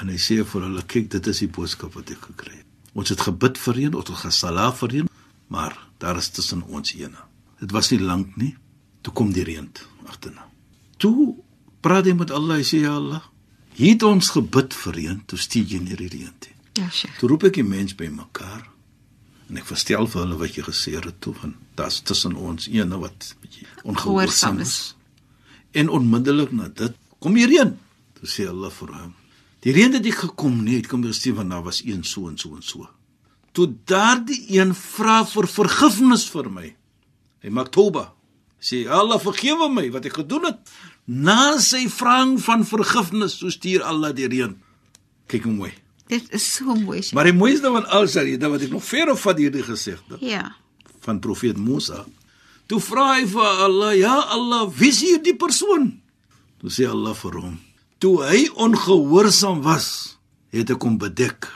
en 0.00 0.08
hy 0.08 0.16
sê 0.16 0.44
vir 0.44 0.62
hulle, 0.62 0.82
kyk, 0.82 1.10
dit 1.10 1.26
is 1.26 1.38
die 1.38 1.48
boodskap 1.48 1.94
wat 1.94 2.10
ek 2.10 2.20
gekry 2.20 2.56
het. 2.56 2.66
Ons 2.94 3.10
het 3.10 3.20
gebid 3.26 3.58
vir 3.58 3.78
reën, 3.80 3.94
ons 3.94 4.10
het 4.10 4.22
gesala 4.22 4.68
vir 4.78 4.92
reën, 4.94 5.08
maar 5.52 5.76
daar 6.02 6.18
is 6.20 6.30
tussen 6.30 6.62
ons 6.62 6.94
ene. 6.94 7.26
Dit 7.60 7.74
was 7.74 7.90
nie 7.90 8.00
lank 8.00 8.36
nie. 8.40 8.54
Toe 9.02 9.12
kom 9.12 9.32
die 9.34 9.44
reën 9.44 9.68
agterna. 10.06 10.46
Toe 11.02 11.34
praat 11.84 12.06
hy 12.08 12.14
met 12.16 12.30
Allah, 12.30 12.60
hy 12.60 12.66
sê 12.66 12.84
ja 12.84 12.94
Allah, 12.96 13.24
hier 13.74 13.96
het 13.96 14.06
ons 14.06 14.30
gebid 14.36 14.76
vir 14.84 15.00
reën, 15.00 15.18
toe 15.26 15.38
stuur 15.38 15.74
jy 15.74 15.80
nie 15.82 15.98
die 15.98 16.08
reën 16.08 16.30
nie. 16.46 16.54
Ja, 16.78 16.88
Sheikh. 16.90 17.18
Toe 17.20 17.28
roep 17.30 17.44
ek 17.50 17.58
die 17.60 17.66
mens 17.66 17.94
bymekaar 17.98 18.70
en 19.44 19.60
ek 19.60 19.66
verstel 19.68 20.08
vir 20.10 20.22
hulle 20.24 20.38
wat 20.40 20.56
jy 20.56 20.64
gesê 20.66 20.94
het 20.96 21.18
toe 21.22 21.34
van 21.36 21.52
daar's 21.78 22.00
tussen 22.08 22.34
ons 22.34 22.66
ene 22.72 22.98
wat 22.98 23.34
bietjie 23.42 23.66
ongehoorsaam 23.84 24.00
Gehoorsaam 24.02 24.62
is. 24.64 24.72
is. 24.72 24.94
En 25.82 25.90
onmiddellik 25.92 26.54
na 26.56 26.70
dit 26.82 26.96
kom 27.22 27.36
die 27.36 27.46
reën. 27.50 27.74
Toe 28.18 28.30
sê 28.30 28.48
hulle 28.48 28.70
vir 28.78 28.94
hom: 28.96 29.12
"Die 29.64 29.72
het 29.72 30.02
nie 30.02 30.12
gekom 30.12 30.62
nie, 30.64 30.76
het 30.76 30.86
kom 30.88 31.02
gesê 31.04 31.34
van 31.34 31.48
daar 31.48 31.62
was 31.64 31.82
een 31.84 32.04
so 32.04 32.28
en 32.28 32.38
so 32.38 32.54
en 32.56 32.62
so." 32.62 32.88
Toe 33.52 33.74
daardie 33.86 34.44
een 34.58 34.74
vra 34.74 35.24
vir 35.24 35.46
vergifnis 35.46 36.28
vir 36.30 36.50
my. 36.50 36.74
Hy 37.42 37.48
maak 37.50 37.70
toba. 37.70 38.12
Sê 38.60 38.86
Allah 38.88 39.20
vergewe 39.20 39.68
my 39.68 39.90
wat 39.90 40.04
ek 40.04 40.12
gedoen 40.12 40.44
het. 40.44 40.58
Na 41.06 41.58
sy 41.60 41.88
vraag 41.88 42.38
van 42.40 42.64
vergifnis, 42.64 43.38
so 43.38 43.48
stuur 43.52 43.82
Allah 43.82 44.12
die 44.16 44.28
reën. 44.28 44.56
Kyk 45.28 45.44
hoe 45.44 45.52
mooi. 45.52 45.72
Dit 46.08 46.26
is 46.32 46.44
so 46.54 46.74
mooi. 46.74 47.02
Sheikh. 47.02 47.14
Maar 47.14 47.24
die 47.24 47.32
mooiste 47.36 47.70
van 47.72 47.86
alles 47.86 48.16
is 48.16 48.38
dat 48.38 48.50
wat 48.50 48.60
ek 48.64 48.70
nog 48.70 48.84
verder 48.84 49.16
van 49.16 49.36
hierdie 49.36 49.62
gesegde 49.62 50.16
Ja. 50.20 50.56
van 51.00 51.18
profeet 51.20 51.56
Musa. 51.58 52.04
Toe 52.66 52.80
vra 52.80 53.14
hy 53.18 53.26
vir 53.28 53.44
Allah, 53.66 53.94
ja 53.96 54.14
Allah, 54.32 54.68
wie 54.78 54.88
is 54.88 55.00
hierdie 55.04 55.36
persoon? 55.36 56.00
Toe 56.60 56.70
sê 56.70 56.88
Allah 56.88 57.14
vir 57.14 57.32
hom, 57.40 57.58
toe 58.04 58.18
hy 58.28 58.42
ongehoorsaam 58.60 59.62
was, 59.64 59.86
het 60.52 60.68
ek 60.74 60.82
hom 60.84 60.98
bedek. 61.00 61.48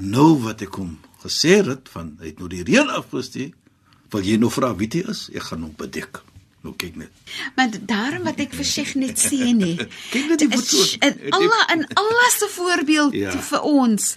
Nou 0.00 0.38
wat 0.40 0.62
ek 0.64 0.78
hom 0.80 0.94
gesê 1.20 1.58
het 1.66 1.90
van 1.92 2.14
hy 2.22 2.30
het 2.32 2.38
nou 2.40 2.48
die 2.50 2.62
reën 2.64 2.88
afgestuur, 2.96 3.50
wil 4.12 4.24
jy 4.24 4.38
nou 4.40 4.48
vra 4.52 4.72
wie 4.78 4.88
dit 4.88 5.08
is? 5.12 5.26
Ek 5.36 5.50
gaan 5.50 5.66
hom 5.66 5.74
bedek. 5.76 6.22
Nou 6.62 6.72
kyk 6.78 6.96
net. 6.96 7.10
Maar 7.58 7.72
daarom 7.90 8.24
wat 8.28 8.40
ek 8.40 8.54
Sheikh 8.62 8.94
net 8.96 9.18
sê 9.20 9.50
nie. 9.52 9.74
Kyk 10.14 10.28
net 10.30 10.44
die 10.44 10.48
persoon. 10.52 10.92
en 11.02 11.16
Allah 11.34 11.62
en 11.74 11.80
Allah 11.98 12.28
se 12.30 12.48
voorbeeld 12.54 13.16
Ja. 13.18 13.32
vir 13.50 13.62
ons. 13.66 14.12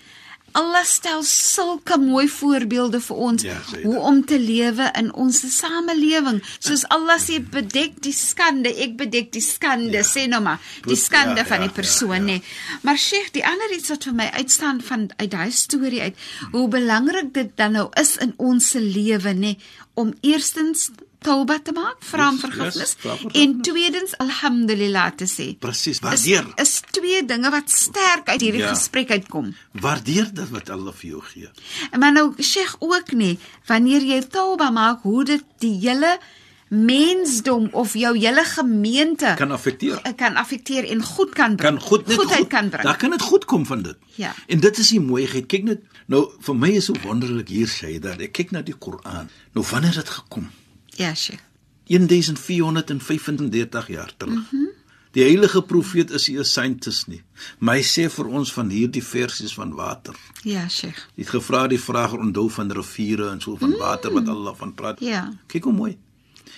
Allah 0.56 0.84
stel 0.88 1.24
sulke 1.28 1.98
mooi 2.00 2.28
voorbeelde 2.32 3.02
vir 3.04 3.22
ons 3.28 3.44
Ja, 3.44 3.58
hoe 3.84 3.98
om 4.00 4.22
te 4.26 4.38
lewe 4.40 4.88
in 5.00 5.12
ons 5.14 5.42
samelewing. 5.58 6.42
Soos 6.64 6.86
Allah 6.96 7.18
sê 7.20 7.42
bedek 7.44 7.98
die 8.06 8.14
skande, 8.16 8.72
ek 8.72 8.96
bedek 9.00 9.32
die 9.36 9.44
skande, 9.44 10.00
Ja. 10.00 10.04
sê 10.08 10.28
nou 10.32 10.42
maar, 10.42 10.60
die 10.88 10.96
skande 10.96 11.44
ja, 11.44 11.46
van 11.46 11.62
ja, 11.62 11.68
die 11.68 11.76
persoon 11.76 12.28
ja, 12.28 12.36
ja. 12.36 12.40
nê. 12.40 12.82
Maar 12.88 12.98
Sheikh, 12.98 13.32
die 13.36 13.46
ander 13.46 13.74
iets 13.76 13.90
wat 13.92 14.08
vir 14.08 14.16
my 14.16 14.30
uitstaan 14.34 14.82
van 14.82 15.10
uit 15.18 15.32
daai 15.32 15.52
storie 15.52 16.02
uit, 16.02 16.16
hoe 16.52 16.68
belangrik 16.72 17.34
dit 17.34 17.52
dan 17.60 17.76
nou 17.76 17.90
is 18.00 18.16
in 18.18 18.34
ons 18.38 18.70
se 18.70 18.80
lewe 18.80 19.34
nê, 19.36 19.56
om 19.96 20.14
eerstens 20.22 20.90
tauba 21.26 21.58
te 21.64 21.74
maak, 21.74 21.98
vra 22.06 22.28
om 22.30 22.36
Yes, 22.38 22.42
yes, 22.44 22.52
vergifnis 22.54 22.96
vergifnis. 23.00 23.42
en 23.42 23.56
tweedens 23.66 24.14
alhamdulillah 24.24 25.10
te 25.18 25.26
sê. 25.26 25.48
Presies, 25.60 25.98
Is, 25.98 26.00
waardeer. 26.06 26.46
is 26.62 26.76
twee 26.92 27.26
dinge 27.26 27.50
wat 27.52 27.70
sterk 27.74 28.30
uit 28.30 28.42
hierdie 28.42 28.62
Ja. 28.62 28.74
gesprek 28.76 29.10
uitkom. 29.12 29.54
Waardeer 29.74 30.30
dit 30.34 30.50
wat 30.54 30.70
Allah 30.70 30.94
vir 30.94 31.10
jou 31.10 31.22
gee. 31.34 31.50
Maar 32.00 32.12
nou 32.14 32.34
Sheikh 32.42 32.76
ook 32.80 33.12
nie, 33.14 33.40
wanneer 33.68 34.02
jy 34.02 34.22
tauba 34.30 34.70
maak, 34.72 35.02
hoe 35.04 35.24
dit 35.26 35.44
die 35.60 35.80
hele 35.82 36.18
mensdom 36.70 37.68
of 37.72 37.94
jou 37.94 38.12
hele 38.18 38.44
gemeente 38.44 39.34
Kan 39.38 39.52
affekteer. 39.52 40.02
kan 40.18 40.36
affekteer 40.36 40.86
en 40.90 41.04
goed 41.04 41.34
kan 41.34 41.56
bring. 41.56 41.78
kan 41.78 41.82
goed 41.88 42.08
net 42.08 42.18
goedheid 42.18 42.40
goed, 42.40 42.48
kan 42.50 42.70
bring. 42.70 42.84
Daar 42.84 42.98
kan 42.98 43.10
dit 43.12 43.22
goed 43.22 43.46
kom 43.46 43.66
van 43.66 43.82
dit. 43.82 43.96
Ja. 44.16 44.34
En 44.48 44.60
dit 44.60 44.78
is 44.78 44.90
die 44.90 45.00
mooiheid. 45.02 45.46
Kyk 45.48 45.64
net, 45.64 45.82
nou 46.08 46.26
vir 46.40 46.56
my 46.56 46.70
is 46.80 46.86
so 46.86 46.94
wonderlik 47.04 47.48
hier 47.50 47.68
sê 47.68 48.00
dat 48.00 48.20
ek 48.20 48.34
kyk 48.34 48.52
na 48.52 48.62
die 48.62 48.74
Koran. 48.78 49.30
Nou 49.54 49.66
wanneer 49.72 49.96
het 49.96 50.06
dit 50.06 50.14
gekom? 50.20 50.50
Ja, 50.96 51.16
Sheikh. 51.16 51.44
1435 51.88 53.88
jaar 53.88 54.14
terug. 54.18 54.34
Mm 54.34 54.48
-hmm. 54.50 54.70
Die 55.16 55.24
heilige 55.24 55.62
profeet 55.64 56.12
is 56.12 56.28
nie 56.28 56.40
'n 56.40 56.46
scientist 56.46 57.08
nie, 57.08 57.24
maar 57.60 57.76
hy 57.76 57.84
sê 57.84 58.10
vir 58.10 58.26
ons 58.26 58.54
van 58.54 58.70
hierdie 58.70 59.04
versies 59.04 59.54
van 59.54 59.74
water. 59.74 60.16
Ja, 60.44 60.68
Sheikh. 60.68 61.08
Hy 61.16 61.24
het 61.24 61.30
gevra 61.30 61.68
die 61.68 61.80
vraag 61.80 62.14
onthou 62.14 62.50
van 62.50 62.72
riviere 62.72 63.30
en 63.30 63.42
so 63.42 63.56
van 63.56 63.70
mm. 63.70 63.78
water 63.78 64.14
wat 64.14 64.28
Allah 64.28 64.56
van 64.56 64.74
praat. 64.74 65.00
Ja. 65.00 65.34
Kyk 65.48 65.64
hoe 65.64 65.74
mooi. 65.74 65.98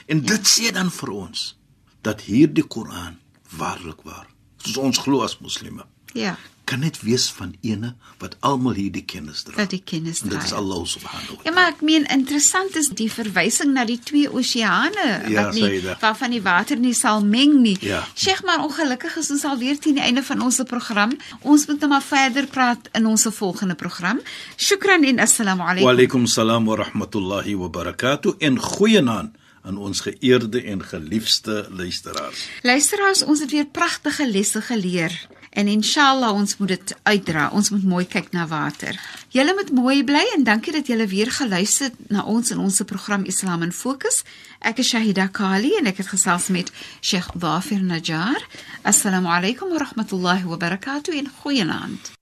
En 0.06 0.22
dit 0.22 0.48
sê 0.48 0.72
dan 0.72 0.92
vir 0.92 1.10
ons 1.10 1.58
dat 2.02 2.22
hierdie 2.22 2.68
Koran 2.68 3.18
waarlik 3.58 4.02
waar, 4.02 4.28
soos 4.58 4.78
ons 4.78 4.98
glo 4.98 5.22
as 5.22 5.40
moslime, 5.40 5.86
Ja. 6.14 6.38
kan 6.68 6.80
net 6.84 6.98
wees 7.02 7.30
van 7.32 7.54
ene 7.64 7.94
wat 8.20 8.36
almal 8.44 8.74
hierdie 8.76 9.06
kennis 9.08 9.44
dra. 9.48 9.54
Wat 9.56 9.70
die 9.72 9.82
kennis 9.86 10.22
En 10.22 10.28
dit 10.30 10.36
dra, 10.38 10.44
is 10.46 10.50
ja. 10.52 10.58
Allah 10.58 10.82
subhanahu 10.86 11.28
wa 11.28 11.38
Ja, 11.38 11.44
ta'ala. 11.44 11.56
maar 11.56 11.68
ek 11.72 11.82
meen 11.82 12.06
interessant 12.12 12.76
is 12.76 12.90
die 12.90 13.08
verwysing 13.12 13.72
na 13.74 13.86
die 13.86 14.00
twee 14.04 14.28
oseane 14.34 15.30
Ja, 15.32 15.46
wat 15.46 15.54
nie 15.54 15.80
dit. 15.82 16.00
waarvan 16.02 16.32
die 16.32 16.42
water 16.42 16.76
nie 16.78 16.94
sal 16.94 17.24
meng 17.24 17.62
nie. 17.62 17.78
Ja. 17.80 18.04
Sheikh, 18.16 18.44
maar 18.44 18.60
ongelukkig 18.66 19.16
is 19.18 19.32
ons 19.32 19.46
alweer 19.46 19.80
teen 19.80 19.96
die 19.96 20.04
einde 20.04 20.24
van 20.24 20.42
ons 20.42 20.60
program. 20.68 21.16
Ons 21.42 21.68
moet 21.68 21.80
nou 21.80 21.90
maar 21.90 22.04
verder 22.04 22.48
praat 22.48 22.90
in 22.94 23.06
ons 23.06 23.24
volgende 23.32 23.76
program. 23.76 24.20
Shukran 24.58 25.04
en 25.04 25.20
assalamu 25.20 25.64
Wa 25.64 25.70
alaykum. 25.72 25.90
alaykum 25.90 26.26
salaam 26.28 26.66
wa 26.66 26.76
rahmatullahi 26.76 27.56
wa 27.56 27.70
barakatuh 27.70 28.36
en 28.40 28.60
goeienaand 28.60 29.32
aan 29.67 29.79
ons 29.79 30.01
geëerde 30.01 30.63
en 30.63 30.83
geliefde 30.83 31.67
luisteraars. 31.71 32.49
Luisteraars, 32.63 33.23
ons 33.25 33.41
het 33.41 33.51
weer 33.51 33.67
pragtige 33.67 34.31
lesse 34.31 34.61
geleer. 34.61 35.29
En 35.53 35.69
inshallah 35.69 36.33
ons 36.33 36.57
moet 36.57 36.69
dit 36.69 36.95
uitdra. 37.03 37.51
Ons 37.53 37.71
moet 37.71 37.85
mooi 37.85 38.07
kyk 38.09 38.31
na 38.33 38.47
water. 38.49 38.97
Julle 39.29 39.53
moet 39.55 39.71
mooi 39.77 40.05
bly 40.05 40.25
en 40.37 40.45
dankie 40.49 40.73
dat 40.73 40.87
julle 40.89 41.07
weer 41.07 41.31
geluister 41.31 41.85
het 41.91 41.97
na 42.09 42.25
ons 42.25 42.51
in 42.51 42.59
ons 42.59 42.83
program 42.89 43.25
Islam 43.29 43.63
in 43.63 43.73
Fokus. 43.73 44.25
Ek 44.65 44.79
is 44.81 44.89
Shahida 44.89 45.29
Kali 45.29 45.77
en 45.77 45.87
ek 45.93 45.97
het 46.01 46.09
gesels 46.09 46.49
met 46.49 46.73
Sheikh 47.05 47.29
Dhafir 47.37 47.83
Najjar. 47.85 48.41
Assalamu 48.83 49.29
alaykum 49.29 49.69
wa 49.77 49.79
rahmatullahi 49.85 50.45
wa 50.49 50.57
barakatuh 50.57 51.15
en 51.21 51.29
goeienaand. 51.43 52.13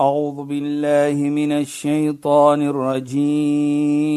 أعوذ 0.00 0.44
بالله 0.44 1.14
من 1.14 1.52
الشيطان 1.52 2.62
الرجيم 2.62 4.16